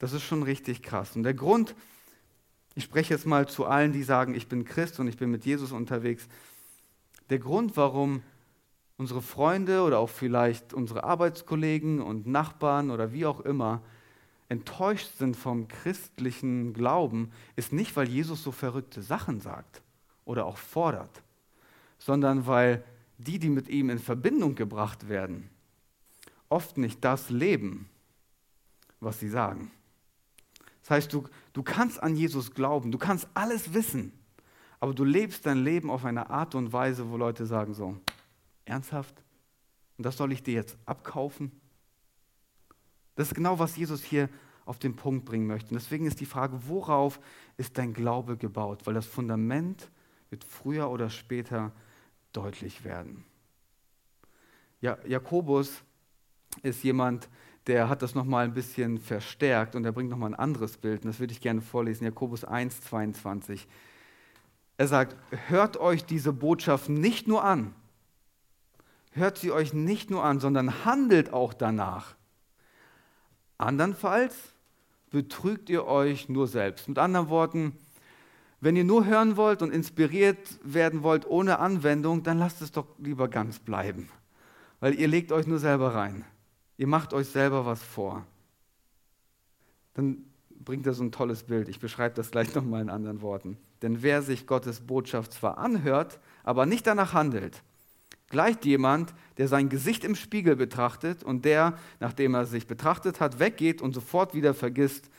das 0.00 0.14
ist 0.14 0.22
schon 0.22 0.42
richtig 0.42 0.82
krass. 0.82 1.14
Und 1.14 1.22
der 1.24 1.34
Grund, 1.34 1.76
ich 2.74 2.84
spreche 2.84 3.12
jetzt 3.12 3.26
mal 3.26 3.46
zu 3.46 3.66
allen, 3.66 3.92
die 3.92 4.02
sagen, 4.02 4.34
ich 4.34 4.48
bin 4.48 4.64
Christ 4.64 4.98
und 4.98 5.06
ich 5.08 5.18
bin 5.18 5.30
mit 5.30 5.44
Jesus 5.44 5.72
unterwegs. 5.72 6.26
Der 7.28 7.38
Grund, 7.38 7.76
warum 7.76 8.22
unsere 8.96 9.20
Freunde 9.20 9.82
oder 9.82 9.98
auch 9.98 10.08
vielleicht 10.08 10.72
unsere 10.72 11.04
Arbeitskollegen 11.04 12.00
und 12.00 12.26
Nachbarn 12.26 12.90
oder 12.90 13.12
wie 13.12 13.26
auch 13.26 13.40
immer 13.40 13.82
enttäuscht 14.50 15.16
sind 15.16 15.36
vom 15.36 15.68
christlichen 15.68 16.74
Glauben, 16.74 17.30
ist 17.54 17.72
nicht, 17.72 17.94
weil 17.96 18.08
Jesus 18.08 18.42
so 18.42 18.50
verrückte 18.50 19.00
Sachen 19.00 19.40
sagt 19.40 19.80
oder 20.24 20.44
auch 20.44 20.58
fordert, 20.58 21.22
sondern 21.98 22.46
weil 22.46 22.84
die, 23.16 23.38
die 23.38 23.48
mit 23.48 23.68
ihm 23.68 23.90
in 23.90 24.00
Verbindung 24.00 24.56
gebracht 24.56 25.08
werden, 25.08 25.48
oft 26.48 26.78
nicht 26.78 27.04
das 27.04 27.30
leben, 27.30 27.88
was 28.98 29.20
sie 29.20 29.28
sagen. 29.28 29.70
Das 30.82 30.90
heißt, 30.90 31.12
du, 31.12 31.28
du 31.52 31.62
kannst 31.62 32.02
an 32.02 32.16
Jesus 32.16 32.52
glauben, 32.52 32.90
du 32.90 32.98
kannst 32.98 33.28
alles 33.34 33.72
wissen, 33.72 34.12
aber 34.80 34.94
du 34.94 35.04
lebst 35.04 35.46
dein 35.46 35.62
Leben 35.62 35.90
auf 35.90 36.04
eine 36.04 36.28
Art 36.28 36.56
und 36.56 36.72
Weise, 36.72 37.08
wo 37.08 37.16
Leute 37.16 37.46
sagen 37.46 37.72
so, 37.72 37.96
ernsthaft? 38.64 39.22
Und 39.96 40.06
das 40.06 40.16
soll 40.16 40.32
ich 40.32 40.42
dir 40.42 40.54
jetzt 40.54 40.76
abkaufen? 40.86 41.59
Das 43.16 43.28
ist 43.28 43.34
genau, 43.34 43.58
was 43.58 43.76
Jesus 43.76 44.02
hier 44.02 44.28
auf 44.64 44.78
den 44.78 44.94
Punkt 44.94 45.24
bringen 45.24 45.46
möchte. 45.46 45.70
Und 45.70 45.80
deswegen 45.80 46.06
ist 46.06 46.20
die 46.20 46.26
Frage, 46.26 46.68
worauf 46.68 47.20
ist 47.56 47.76
dein 47.76 47.92
Glaube 47.92 48.36
gebaut? 48.36 48.82
Weil 48.84 48.94
das 48.94 49.06
Fundament 49.06 49.90
wird 50.30 50.44
früher 50.44 50.90
oder 50.90 51.10
später 51.10 51.72
deutlich 52.32 52.84
werden. 52.84 53.24
Ja, 54.80 54.96
Jakobus 55.06 55.82
ist 56.62 56.82
jemand, 56.84 57.28
der 57.66 57.88
hat 57.88 58.02
das 58.02 58.14
nochmal 58.14 58.44
ein 58.44 58.54
bisschen 58.54 58.98
verstärkt 58.98 59.74
und 59.74 59.84
er 59.84 59.92
bringt 59.92 60.10
nochmal 60.10 60.30
ein 60.30 60.38
anderes 60.38 60.76
Bild. 60.76 61.04
Und 61.04 61.08
das 61.08 61.20
würde 61.20 61.32
ich 61.32 61.40
gerne 61.40 61.60
vorlesen. 61.60 62.04
Jakobus 62.04 62.44
1, 62.44 62.80
22. 62.80 63.66
Er 64.78 64.88
sagt, 64.88 65.16
hört 65.48 65.76
euch 65.76 66.04
diese 66.04 66.32
Botschaft 66.32 66.88
nicht 66.88 67.28
nur 67.28 67.44
an. 67.44 67.74
Hört 69.12 69.36
sie 69.36 69.52
euch 69.52 69.74
nicht 69.74 70.10
nur 70.10 70.24
an, 70.24 70.40
sondern 70.40 70.84
handelt 70.84 71.32
auch 71.32 71.52
danach. 71.52 72.14
Andernfalls 73.60 74.34
betrügt 75.10 75.68
ihr 75.70 75.86
euch 75.86 76.28
nur 76.28 76.46
selbst. 76.46 76.88
Mit 76.88 76.98
anderen 76.98 77.28
Worten, 77.28 77.72
wenn 78.60 78.76
ihr 78.76 78.84
nur 78.84 79.04
hören 79.06 79.36
wollt 79.36 79.62
und 79.62 79.72
inspiriert 79.72 80.58
werden 80.62 81.02
wollt 81.02 81.26
ohne 81.26 81.58
Anwendung, 81.58 82.22
dann 82.22 82.38
lasst 82.38 82.62
es 82.62 82.72
doch 82.72 82.86
lieber 82.98 83.28
ganz 83.28 83.58
bleiben, 83.58 84.08
weil 84.80 84.98
ihr 84.98 85.08
legt 85.08 85.32
euch 85.32 85.46
nur 85.46 85.58
selber 85.58 85.94
rein. 85.94 86.24
Ihr 86.76 86.86
macht 86.86 87.12
euch 87.12 87.28
selber 87.28 87.66
was 87.66 87.82
vor. 87.82 88.24
Dann 89.94 90.24
bringt 90.50 90.86
er 90.86 90.94
so 90.94 91.04
ein 91.04 91.12
tolles 91.12 91.42
Bild. 91.42 91.68
Ich 91.68 91.80
beschreibe 91.80 92.14
das 92.14 92.30
gleich 92.30 92.54
nochmal 92.54 92.80
in 92.82 92.90
anderen 92.90 93.20
Worten. 93.20 93.58
Denn 93.82 94.02
wer 94.02 94.22
sich 94.22 94.46
Gottes 94.46 94.80
Botschaft 94.80 95.32
zwar 95.32 95.58
anhört, 95.58 96.20
aber 96.44 96.64
nicht 96.66 96.86
danach 96.86 97.12
handelt, 97.12 97.62
gleicht 98.30 98.64
jemand, 98.64 99.12
der 99.36 99.48
sein 99.48 99.68
Gesicht 99.68 100.04
im 100.04 100.14
Spiegel 100.14 100.56
betrachtet 100.56 101.22
und 101.22 101.44
der, 101.44 101.78
nachdem 101.98 102.34
er 102.34 102.46
sich 102.46 102.66
betrachtet 102.66 103.20
hat, 103.20 103.38
weggeht 103.38 103.82
und 103.82 103.92
sofort 103.92 104.32
wieder 104.32 104.54
vergisst, 104.54 105.10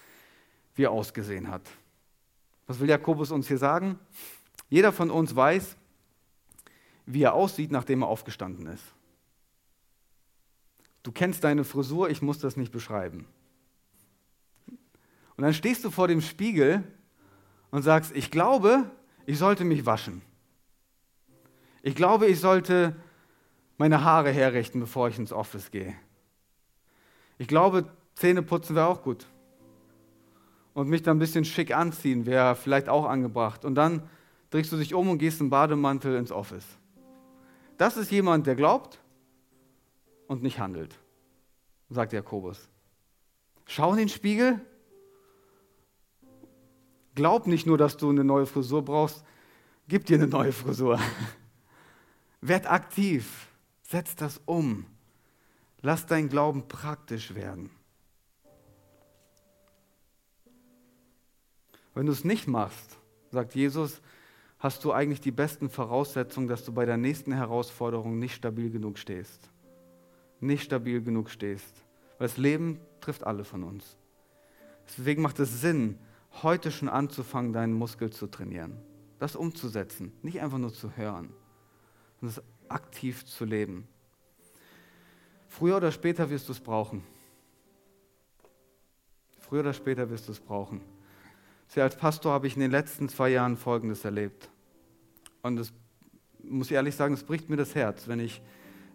wie 0.76 0.84
er 0.84 0.91
ausgesehen 0.91 1.50
hat. 1.50 1.69
Was 2.65 2.80
will 2.80 2.89
Jakobus 2.89 3.32
uns 3.32 3.47
hier 3.47 3.58
sagen? 3.58 4.00
Jeder 4.69 4.93
von 4.93 5.12
uns 5.12 5.36
weiß, 5.36 5.76
wie 7.06 7.24
er 7.24 7.34
aussieht, 7.34 7.71
nachdem 7.71 8.04
er 8.04 8.08
aufgestanden 8.08 8.67
ist. 8.67 8.84
Du 11.04 11.12
kennst 11.12 11.43
deine 11.43 11.63
Frisur, 11.63 12.10
ich 12.10 12.21
muss 12.21 12.39
das 12.39 12.56
nicht 12.56 12.71
beschreiben. 12.71 13.26
Und 15.36 15.43
dann 15.43 15.54
stehst 15.54 15.84
du 15.84 15.89
vor 15.89 16.08
dem 16.08 16.21
Spiegel 16.21 16.84
und 17.71 17.82
sagst, 17.82 18.15
ich 18.15 18.32
glaube, 18.32 18.89
ich 19.26 19.38
sollte 19.38 19.65
mich 19.65 19.86
waschen. 19.86 20.21
Ich 21.84 21.96
glaube, 21.96 22.28
ich 22.28 22.39
sollte 22.39 22.96
meine 23.78 24.04
Haare 24.04 24.32
herrichten, 24.32 24.80
bevor 24.80 25.08
ich 25.08 25.17
ins 25.17 25.34
Office 25.34 25.72
gehe. 25.72 25.96
Ich 27.38 27.48
glaube, 27.48 27.86
Zähne 28.15 28.44
putzen 28.44 28.76
wäre 28.76 28.88
auch 28.88 29.02
gut. 29.02 29.26
Und 30.74 30.88
mich 30.88 31.02
dann 31.02 31.17
ein 31.17 31.20
bisschen 31.20 31.44
schick 31.44 31.76
anziehen 31.76 32.26
wäre 32.26 32.56
vielleicht 32.56 32.88
auch 32.88 33.06
angebracht. 33.06 33.65
Und 33.65 33.76
dann 33.76 34.04
drehst 34.52 34.72
du 34.72 34.78
dich 34.78 34.94
um 34.94 35.10
und 35.10 35.17
gehst 35.17 35.41
im 35.41 35.50
Bademantel 35.50 36.15
ins 36.15 36.32
Office. 36.32 36.65
Das 37.78 37.98
ist 37.98 38.12
jemand, 38.12 38.46
der 38.46 38.56
glaubt, 38.56 39.02
und 40.32 40.44
nicht 40.44 40.60
handelt, 40.60 40.98
sagt 41.89 42.13
Jakobus. 42.13 42.70
Schau 43.65 43.91
in 43.91 43.98
den 43.98 44.08
Spiegel. 44.08 44.62
Glaub 47.15 47.48
nicht 47.48 47.67
nur, 47.67 47.78
dass 47.78 47.98
du 47.98 48.10
eine 48.10 48.24
neue 48.24 48.46
Frisur 48.46 48.86
brauchst, 48.86 49.26
gib 49.89 50.06
dir 50.06 50.15
eine 50.15 50.28
neue 50.28 50.54
Frisur. 50.54 50.98
Werd 52.41 52.69
aktiv, 52.69 53.47
setz 53.84 54.15
das 54.15 54.41
um. 54.45 54.86
Lass 55.82 56.06
dein 56.06 56.30
Glauben 56.30 56.67
praktisch 56.67 57.34
werden. 57.34 57.69
Wenn 61.93 62.06
du 62.06 62.12
es 62.12 62.23
nicht 62.23 62.47
machst, 62.47 62.97
sagt 63.32 63.56
Jesus, 63.56 64.01
hast 64.60 64.84
du 64.84 64.91
eigentlich 64.91 65.21
die 65.21 65.32
besten 65.32 65.69
Voraussetzungen, 65.69 66.47
dass 66.47 66.63
du 66.63 66.73
bei 66.73 66.86
der 66.86 66.97
nächsten 66.97 67.34
Herausforderung 67.34 68.19
nicht 68.19 68.36
stabil 68.36 68.69
genug 68.69 68.97
stehst 68.97 69.51
nicht 70.41 70.63
stabil 70.63 71.01
genug 71.01 71.30
stehst. 71.30 71.86
Weil 72.17 72.27
das 72.27 72.38
Leben 72.38 72.80
trifft 72.99 73.23
alle 73.25 73.43
von 73.43 73.63
uns. 73.63 73.97
Deswegen 74.88 75.21
macht 75.21 75.39
es 75.39 75.62
Sinn, 75.62 75.97
heute 76.43 76.71
schon 76.71 76.89
anzufangen, 76.89 77.54
deinen 77.54 77.73
Muskel 77.73 78.12
zu 78.12 78.27
trainieren. 78.27 78.77
Das 79.19 79.36
umzusetzen, 79.36 80.12
nicht 80.21 80.41
einfach 80.41 80.58
nur 80.58 80.73
zu 80.73 80.95
hören, 80.97 81.30
sondern 82.21 82.36
das 82.36 82.43
aktiv 82.69 83.25
zu 83.25 83.45
leben. 83.45 83.88
Früher 85.49 85.77
oder 85.77 85.91
später 85.91 86.29
wirst 86.29 86.47
du 86.47 86.53
es 86.53 86.60
brauchen. 86.60 87.03
Früher 89.39 89.60
oder 89.60 89.73
später 89.73 90.10
wirst 90.10 90.27
du 90.27 90.31
es 90.31 90.39
brauchen. 90.39 90.81
Sie 91.67 91.81
als 91.81 91.97
Pastor 91.97 92.31
habe 92.31 92.47
ich 92.47 92.55
in 92.55 92.62
den 92.62 92.71
letzten 92.71 93.10
zwei 93.10 93.29
Jahren 93.29 93.57
Folgendes 93.57 94.05
erlebt. 94.05 94.49
Und 95.41 95.57
das 95.57 95.73
muss 96.43 96.67
ich 96.67 96.73
ehrlich 96.73 96.95
sagen, 96.95 97.13
es 97.13 97.23
bricht 97.23 97.49
mir 97.49 97.57
das 97.57 97.75
Herz, 97.75 98.07
wenn 98.07 98.19
ich 98.19 98.41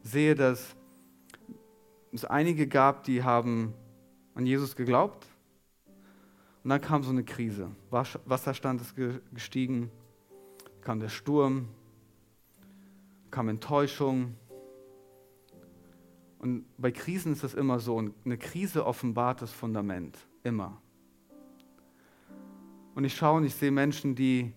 sehe, 0.03 0.35
dass 0.35 0.75
es 2.13 2.25
einige 2.25 2.67
gab, 2.67 3.05
die 3.05 3.23
haben 3.23 3.75
an 4.35 4.47
Jesus 4.47 4.77
geglaubt. 4.77 5.27
Und 6.65 6.71
dann 6.71 6.81
kam 6.81 7.03
so 7.03 7.11
eine 7.11 7.25
Krise. 7.25 7.71
Wasserstand 7.91 8.81
ist 8.81 8.95
gestiegen, 9.33 9.91
kam 10.81 11.01
der 11.01 11.09
Sturm, 11.09 11.69
kam 13.37 13.51
Enttäuschung. 13.51 14.35
Und 16.39 16.65
bei 16.79 16.91
Krisen 16.91 17.35
ist 17.35 17.45
das 17.45 17.53
immer 17.53 17.81
so. 17.81 17.99
Eine 17.99 18.39
Krise 18.39 18.87
offenbart 18.87 19.43
das 19.43 19.53
Fundament. 19.53 20.17
Immer. 20.43 20.81
Und 22.95 23.05
ich 23.05 23.15
schaue 23.15 23.37
und 23.37 23.45
ich 23.45 23.55
sehe 23.55 23.71
Menschen, 23.71 24.15
die 24.15 24.55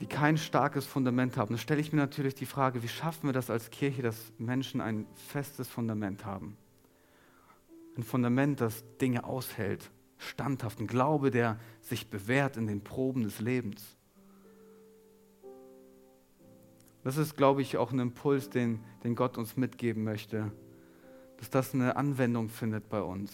die 0.00 0.06
kein 0.06 0.38
starkes 0.38 0.86
Fundament 0.86 1.36
haben. 1.36 1.54
Da 1.54 1.58
stelle 1.58 1.80
ich 1.80 1.92
mir 1.92 1.98
natürlich 1.98 2.36
die 2.36 2.46
Frage, 2.46 2.84
wie 2.84 2.88
schaffen 2.88 3.26
wir 3.28 3.32
das 3.32 3.50
als 3.50 3.70
Kirche, 3.70 4.02
dass 4.02 4.32
Menschen 4.38 4.80
ein 4.80 5.04
festes 5.16 5.66
Fundament 5.66 6.24
haben? 6.24 6.56
Ein 7.96 8.04
Fundament, 8.04 8.60
das 8.60 8.84
Dinge 9.00 9.24
aushält, 9.24 9.90
standhaft, 10.18 10.78
ein 10.78 10.86
Glaube, 10.86 11.32
der 11.32 11.58
sich 11.80 12.10
bewährt 12.10 12.56
in 12.56 12.68
den 12.68 12.84
Proben 12.84 13.24
des 13.24 13.40
Lebens. 13.40 13.97
Das 17.04 17.16
ist, 17.16 17.36
glaube 17.36 17.62
ich, 17.62 17.76
auch 17.76 17.92
ein 17.92 17.98
Impuls, 17.98 18.50
den, 18.50 18.80
den 19.04 19.14
Gott 19.14 19.38
uns 19.38 19.56
mitgeben 19.56 20.04
möchte, 20.04 20.50
dass 21.38 21.50
das 21.50 21.74
eine 21.74 21.96
Anwendung 21.96 22.48
findet 22.48 22.88
bei 22.88 23.00
uns. 23.00 23.32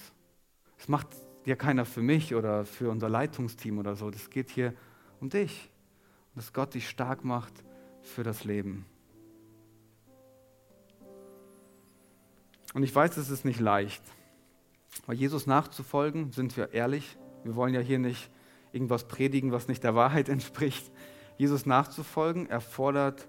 Es 0.79 0.89
macht 0.89 1.09
ja 1.45 1.57
keiner 1.57 1.85
für 1.85 2.03
mich 2.03 2.35
oder 2.35 2.65
für 2.65 2.91
unser 2.91 3.09
Leitungsteam 3.09 3.79
oder 3.79 3.97
so. 3.97 4.11
Das 4.11 4.31
geht 4.31 4.51
hier 4.51 4.75
um 5.21 5.29
dich. 5.29 5.71
Dass 6.35 6.53
Gott 6.53 6.75
dich 6.75 6.89
stark 6.89 7.25
macht 7.25 7.53
für 8.03 8.23
das 8.25 8.45
Leben. 8.45 8.85
Und 12.75 12.83
ich 12.83 12.95
weiß, 12.95 13.17
es 13.17 13.31
ist 13.31 13.45
nicht 13.45 13.61
leicht. 13.61 14.03
Weil 15.07 15.17
Jesus 15.17 15.47
nachzufolgen, 15.47 16.33
sind 16.33 16.57
wir 16.57 16.73
ehrlich. 16.73 17.17
Wir 17.45 17.55
wollen 17.55 17.73
ja 17.73 17.81
hier 17.81 17.99
nicht 17.99 18.31
irgendwas 18.73 19.07
predigen, 19.07 19.53
was 19.53 19.69
nicht 19.69 19.85
der 19.85 19.95
Wahrheit 19.95 20.29
entspricht. 20.29 20.91
Jesus 21.39 21.67
nachzufolgen 21.67 22.49
erfordert, 22.49 23.29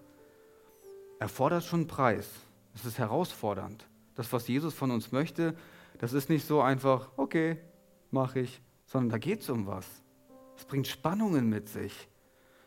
erfordert 1.20 1.64
schon 1.64 1.82
einen 1.82 1.88
Preis. 1.88 2.30
Es 2.74 2.86
ist 2.86 2.98
herausfordernd. 2.98 3.88
Das, 4.16 4.32
was 4.34 4.48
Jesus 4.48 4.74
von 4.74 4.92
uns 4.92 5.12
möchte, 5.12 5.56
das 6.00 6.14
ist 6.14 6.30
nicht 6.30 6.46
so 6.46 6.62
einfach, 6.62 7.10
okay, 7.18 7.58
mache 8.12 8.40
ich, 8.40 8.62
sondern 8.86 9.10
da 9.10 9.18
geht 9.18 9.42
es 9.42 9.50
um 9.50 9.68
was. 9.68 9.88
Es 10.58 10.66
bringt 10.66 10.88
Spannungen 10.88 11.50
mit 11.50 11.70
sich. 11.70 12.08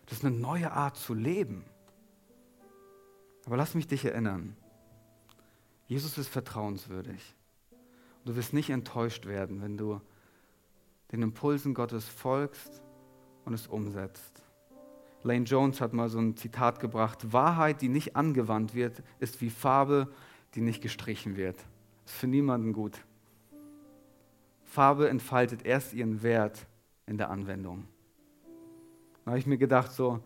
Das 0.07 0.19
ist 0.19 0.25
eine 0.25 0.37
neue 0.37 0.73
Art 0.73 0.97
zu 0.97 1.15
leben. 1.15 1.65
Aber 3.47 3.57
lass 3.57 3.75
mich 3.75 3.87
dich 3.87 4.05
erinnern. 4.05 4.57
Jesus 5.87 6.19
ist 6.19 6.29
vertrauenswürdig. 6.29 7.35
Du 8.25 8.37
wirst 8.37 8.53
nicht 8.53 8.69
enttäuscht 8.69 9.25
werden, 9.25 9.63
wenn 9.63 9.79
du 9.79 10.01
den 11.13 11.23
Impulsen 11.23 11.73
Gottes 11.73 12.07
folgst 12.07 12.83
und 13.47 13.55
es 13.55 13.67
umsetzt. 13.67 14.43
Lane 15.23 15.45
Jones 15.45 15.81
hat 15.81 15.93
mal 15.93 16.09
so 16.09 16.19
ein 16.19 16.37
Zitat 16.37 16.81
gebracht, 16.81 17.33
Wahrheit, 17.33 17.83
die 17.83 17.89
nicht 17.89 18.17
angewandt 18.17 18.75
wird, 18.75 19.03
ist 19.19 19.41
wie 19.41 19.51
Farbe, 19.51 20.09
die 20.55 20.61
nicht 20.61 20.81
gestrichen 20.81 21.37
wird. 21.37 21.57
Ist 22.07 22.15
für 22.15 22.27
niemanden 22.27 22.73
gut. 22.73 23.05
Farbe 24.65 25.09
entfaltet 25.09 25.65
erst 25.65 25.93
ihren 25.95 26.23
Wert 26.23 26.67
in 27.07 27.19
der 27.19 27.31
Anwendung. 27.31 27.87
Da 29.25 29.33
habe 29.33 29.39
ich 29.39 29.47
mir 29.47 29.59
gedacht, 29.59 29.93
so 29.93 30.21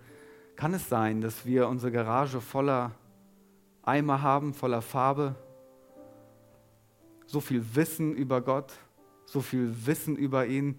kann 0.56 0.74
es 0.74 0.88
sein, 0.88 1.20
dass 1.20 1.46
wir 1.46 1.68
unsere 1.68 1.92
Garage 1.92 2.40
voller 2.40 2.92
Eimer 3.82 4.22
haben, 4.22 4.54
voller 4.54 4.82
Farbe, 4.82 5.34
so 7.26 7.40
viel 7.40 7.64
Wissen 7.74 8.14
über 8.14 8.40
Gott, 8.40 8.72
so 9.24 9.40
viel 9.40 9.74
Wissen 9.86 10.16
über 10.16 10.46
ihn. 10.46 10.78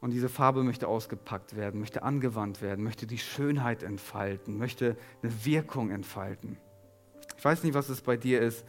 Und 0.00 0.12
diese 0.12 0.28
Farbe 0.28 0.62
möchte 0.62 0.86
ausgepackt 0.86 1.56
werden, 1.56 1.80
möchte 1.80 2.02
angewandt 2.02 2.62
werden, 2.62 2.84
möchte 2.84 3.06
die 3.06 3.18
Schönheit 3.18 3.82
entfalten, 3.82 4.56
möchte 4.56 4.96
eine 5.22 5.44
Wirkung 5.44 5.90
entfalten. 5.90 6.56
Ich 7.36 7.44
weiß 7.44 7.64
nicht, 7.64 7.74
was 7.74 7.88
es 7.88 8.00
bei 8.00 8.16
dir 8.16 8.40
ist, 8.40 8.64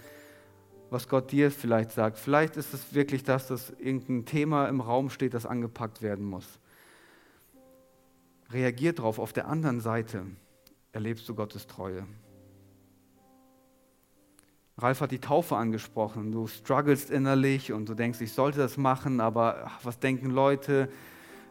was 0.89 1.07
Gott 1.07 1.31
dir 1.31 1.51
vielleicht 1.51 1.91
sagt. 1.91 2.17
Vielleicht 2.17 2.57
ist 2.57 2.73
es 2.73 2.93
wirklich 2.93 3.23
das, 3.23 3.47
dass 3.47 3.69
irgendein 3.71 4.25
Thema 4.25 4.67
im 4.67 4.81
Raum 4.81 5.09
steht, 5.11 5.35
das 5.35 5.45
angepackt 5.45 6.01
werden 6.01 6.25
muss. 6.25 6.59
Reagier 8.51 8.93
darauf. 8.93 9.19
Auf 9.19 9.33
der 9.33 9.47
anderen 9.47 9.81
Seite 9.81 10.25
erlebst 10.91 11.29
du 11.29 11.35
Gottes 11.35 11.67
Treue. 11.67 12.07
Ralf 14.77 15.01
hat 15.01 15.11
die 15.11 15.19
Taufe 15.19 15.55
angesprochen. 15.57 16.31
Du 16.31 16.47
strugglest 16.47 17.11
innerlich 17.11 17.71
und 17.71 17.87
du 17.87 17.93
denkst, 17.93 18.21
ich 18.21 18.33
sollte 18.33 18.59
das 18.59 18.77
machen, 18.77 19.19
aber 19.19 19.63
ach, 19.65 19.79
was 19.83 19.99
denken 19.99 20.31
Leute 20.31 20.89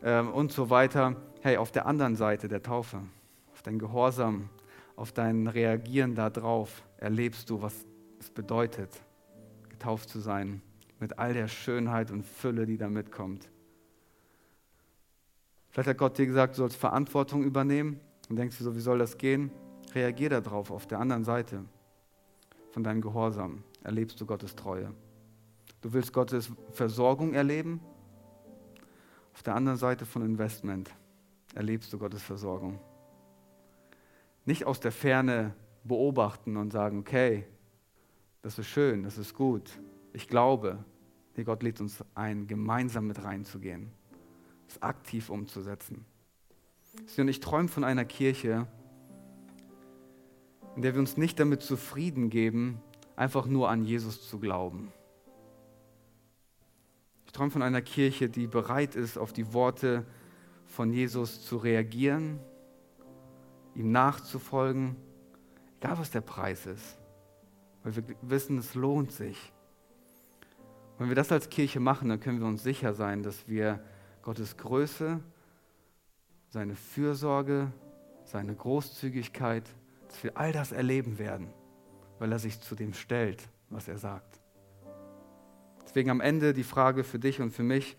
ähm, 0.03 0.31
und 0.31 0.53
so 0.53 0.71
weiter. 0.71 1.17
Hey, 1.41 1.57
auf 1.57 1.73
der 1.73 1.87
anderen 1.87 2.17
Seite 2.17 2.49
der 2.49 2.63
Taufe, 2.63 3.01
auf 3.53 3.63
dein 3.63 3.79
Gehorsam, 3.79 4.49
auf 4.97 5.13
dein 5.13 5.47
Reagieren 5.47 6.15
darauf, 6.15 6.83
erlebst 6.99 7.51
du, 7.51 7.63
was 7.63 7.87
es 8.19 8.31
bedeutet, 8.31 8.91
getauft 9.69 10.09
zu 10.09 10.19
sein, 10.19 10.61
mit 10.99 11.19
all 11.19 11.33
der 11.35 11.49
Schönheit 11.49 12.11
und 12.11 12.25
Fülle, 12.25 12.67
die 12.67 12.77
da 12.77 12.89
mitkommt. 12.89 13.49
Vielleicht 15.71 15.91
hat 15.91 15.99
Gott 15.99 16.19
dir 16.19 16.27
gesagt, 16.27 16.55
du 16.55 16.59
sollst 16.59 16.77
Verantwortung 16.77 17.45
übernehmen 17.45 18.01
und 18.29 18.37
denkst 18.37 18.59
du 18.59 18.65
so, 18.65 18.75
wie 18.75 18.81
soll 18.81 18.99
das 18.99 19.17
gehen? 19.17 19.51
Reagier 19.95 20.29
darauf 20.29 20.71
auf 20.71 20.87
der 20.87 20.99
anderen 20.99 21.25
Seite 21.25 21.65
von 22.73 22.83
deinem 22.83 23.01
Gehorsam. 23.01 23.63
Erlebst 23.85 24.21
du 24.21 24.27
Gottes 24.27 24.57
Treue. 24.57 24.93
Du 25.81 25.93
willst 25.93 26.13
Gottes 26.13 26.51
Versorgung 26.73 27.35
erleben. 27.35 27.81
Auf 29.39 29.45
der 29.45 29.55
anderen 29.55 29.79
Seite 29.79 30.05
von 30.05 30.23
Investment 30.23 30.91
erlebst 31.55 31.93
du 31.93 31.99
Gottes 31.99 32.21
Versorgung. 32.21 32.81
Nicht 34.45 34.65
aus 34.67 34.81
der 34.81 34.91
Ferne 34.91 35.55
beobachten 35.85 36.57
und 36.57 36.73
sagen, 36.73 36.99
okay, 36.99 37.47
das 38.43 38.59
ist 38.59 38.67
schön, 38.67 39.05
das 39.05 39.17
ist 39.17 39.35
gut. 39.35 39.71
Ich 40.13 40.27
glaube, 40.27 40.85
nee, 41.37 41.45
Gott 41.45 41.63
lädt 41.63 41.81
uns 41.81 42.05
ein, 42.17 42.49
gemeinsam 42.49 43.07
mit 43.07 43.23
reinzugehen, 43.23 43.93
es 44.67 44.83
aktiv 44.83 45.31
umzusetzen. 45.31 46.05
Und 47.17 47.29
ich 47.29 47.39
träume 47.39 47.69
von 47.69 47.85
einer 47.85 48.05
Kirche, 48.05 48.67
in 50.75 50.83
der 50.83 50.95
wir 50.95 51.01
uns 51.01 51.17
nicht 51.17 51.39
damit 51.39 51.63
zufrieden 51.63 52.29
geben, 52.29 52.81
einfach 53.15 53.47
nur 53.47 53.71
an 53.71 53.85
Jesus 53.85 54.29
zu 54.29 54.41
glauben. 54.41 54.91
Ich 57.29 57.33
träume 57.33 57.53
von 57.53 57.63
einer 57.63 57.83
Kirche, 57.83 58.29
die 58.29 58.49
bereit 58.49 58.97
ist, 58.97 59.17
auf 59.17 59.33
die 59.33 59.53
Worte 59.53 60.05
von 60.67 60.93
Jesus 60.93 61.45
zu 61.45 61.59
reagieren, 61.59 62.41
ihm 63.77 63.93
nachzufolgen, 63.93 64.97
egal 65.79 65.99
was 65.99 66.11
der 66.11 66.23
Preis 66.23 66.67
ist 66.67 66.99
weil 67.83 67.97
wir 67.97 68.17
wissen, 68.23 68.59
es 68.59 68.75
lohnt 68.75 69.13
sich. 69.13 69.53
wenn 70.99 71.09
wir 71.09 71.15
das 71.15 71.31
als 71.31 71.49
Kirche 71.49 71.81
machen, 71.81 72.09
dann 72.09 72.21
können 72.21 72.41
wir 72.41 72.47
uns 72.47 72.63
sicher 72.63 72.93
sein, 72.93 73.23
dass 73.23 73.47
wir 73.47 73.81
Gottes 74.23 74.57
Größe, 74.57 75.21
seine 76.49 76.75
Fürsorge, 76.75 77.73
seine 78.25 78.55
Großzügigkeit, 78.55 79.65
dass 80.09 80.25
wir 80.25 80.37
all 80.37 80.53
das 80.53 80.73
erleben 80.73 81.19
werden, 81.19 81.53
weil 82.19 82.33
er 82.33 82.39
sich 82.39 82.61
zu 82.61 82.75
dem 82.75 82.95
stellt, 82.95 83.49
was 83.71 83.87
er 83.87 83.99
sagt. 83.99 84.38
Deswegen 85.89 86.11
am 86.11 86.21
Ende 86.21 86.53
die 86.53 86.65
Frage 86.65 87.03
für 87.03 87.19
dich 87.19 87.41
und 87.41 87.51
für 87.51 87.63
mich, 87.63 87.97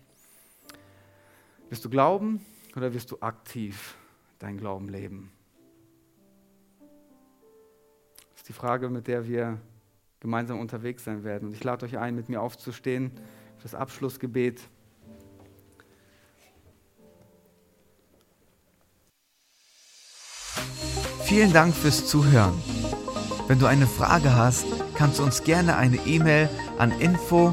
wirst 1.70 1.84
du 1.84 1.90
glauben 1.90 2.40
oder 2.76 2.94
wirst 2.94 3.10
du 3.10 3.18
aktiv 3.20 3.96
dein 4.38 4.58
Glauben 4.58 4.88
leben? 4.88 5.32
Das 8.30 8.42
ist 8.42 8.48
die 8.48 8.52
Frage, 8.52 8.88
mit 8.90 9.08
der 9.08 9.26
wir 9.26 9.58
gemeinsam 10.20 10.60
unterwegs 10.60 11.02
sein 11.02 11.24
werden. 11.24 11.48
Und 11.48 11.54
ich 11.54 11.64
lade 11.64 11.84
euch 11.84 11.98
ein, 11.98 12.14
mit 12.14 12.28
mir 12.28 12.40
aufzustehen 12.40 13.10
für 13.56 13.64
das 13.64 13.74
Abschlussgebet. 13.74 14.60
Vielen 21.24 21.52
Dank 21.52 21.74
fürs 21.74 22.06
Zuhören. 22.06 22.54
Wenn 23.48 23.58
du 23.58 23.66
eine 23.66 23.88
Frage 23.88 24.36
hast, 24.36 24.66
kannst 24.94 25.18
du 25.18 25.24
uns 25.24 25.42
gerne 25.42 25.76
eine 25.76 25.96
E-Mail 26.06 26.48
an 26.78 26.92
info 27.00 27.52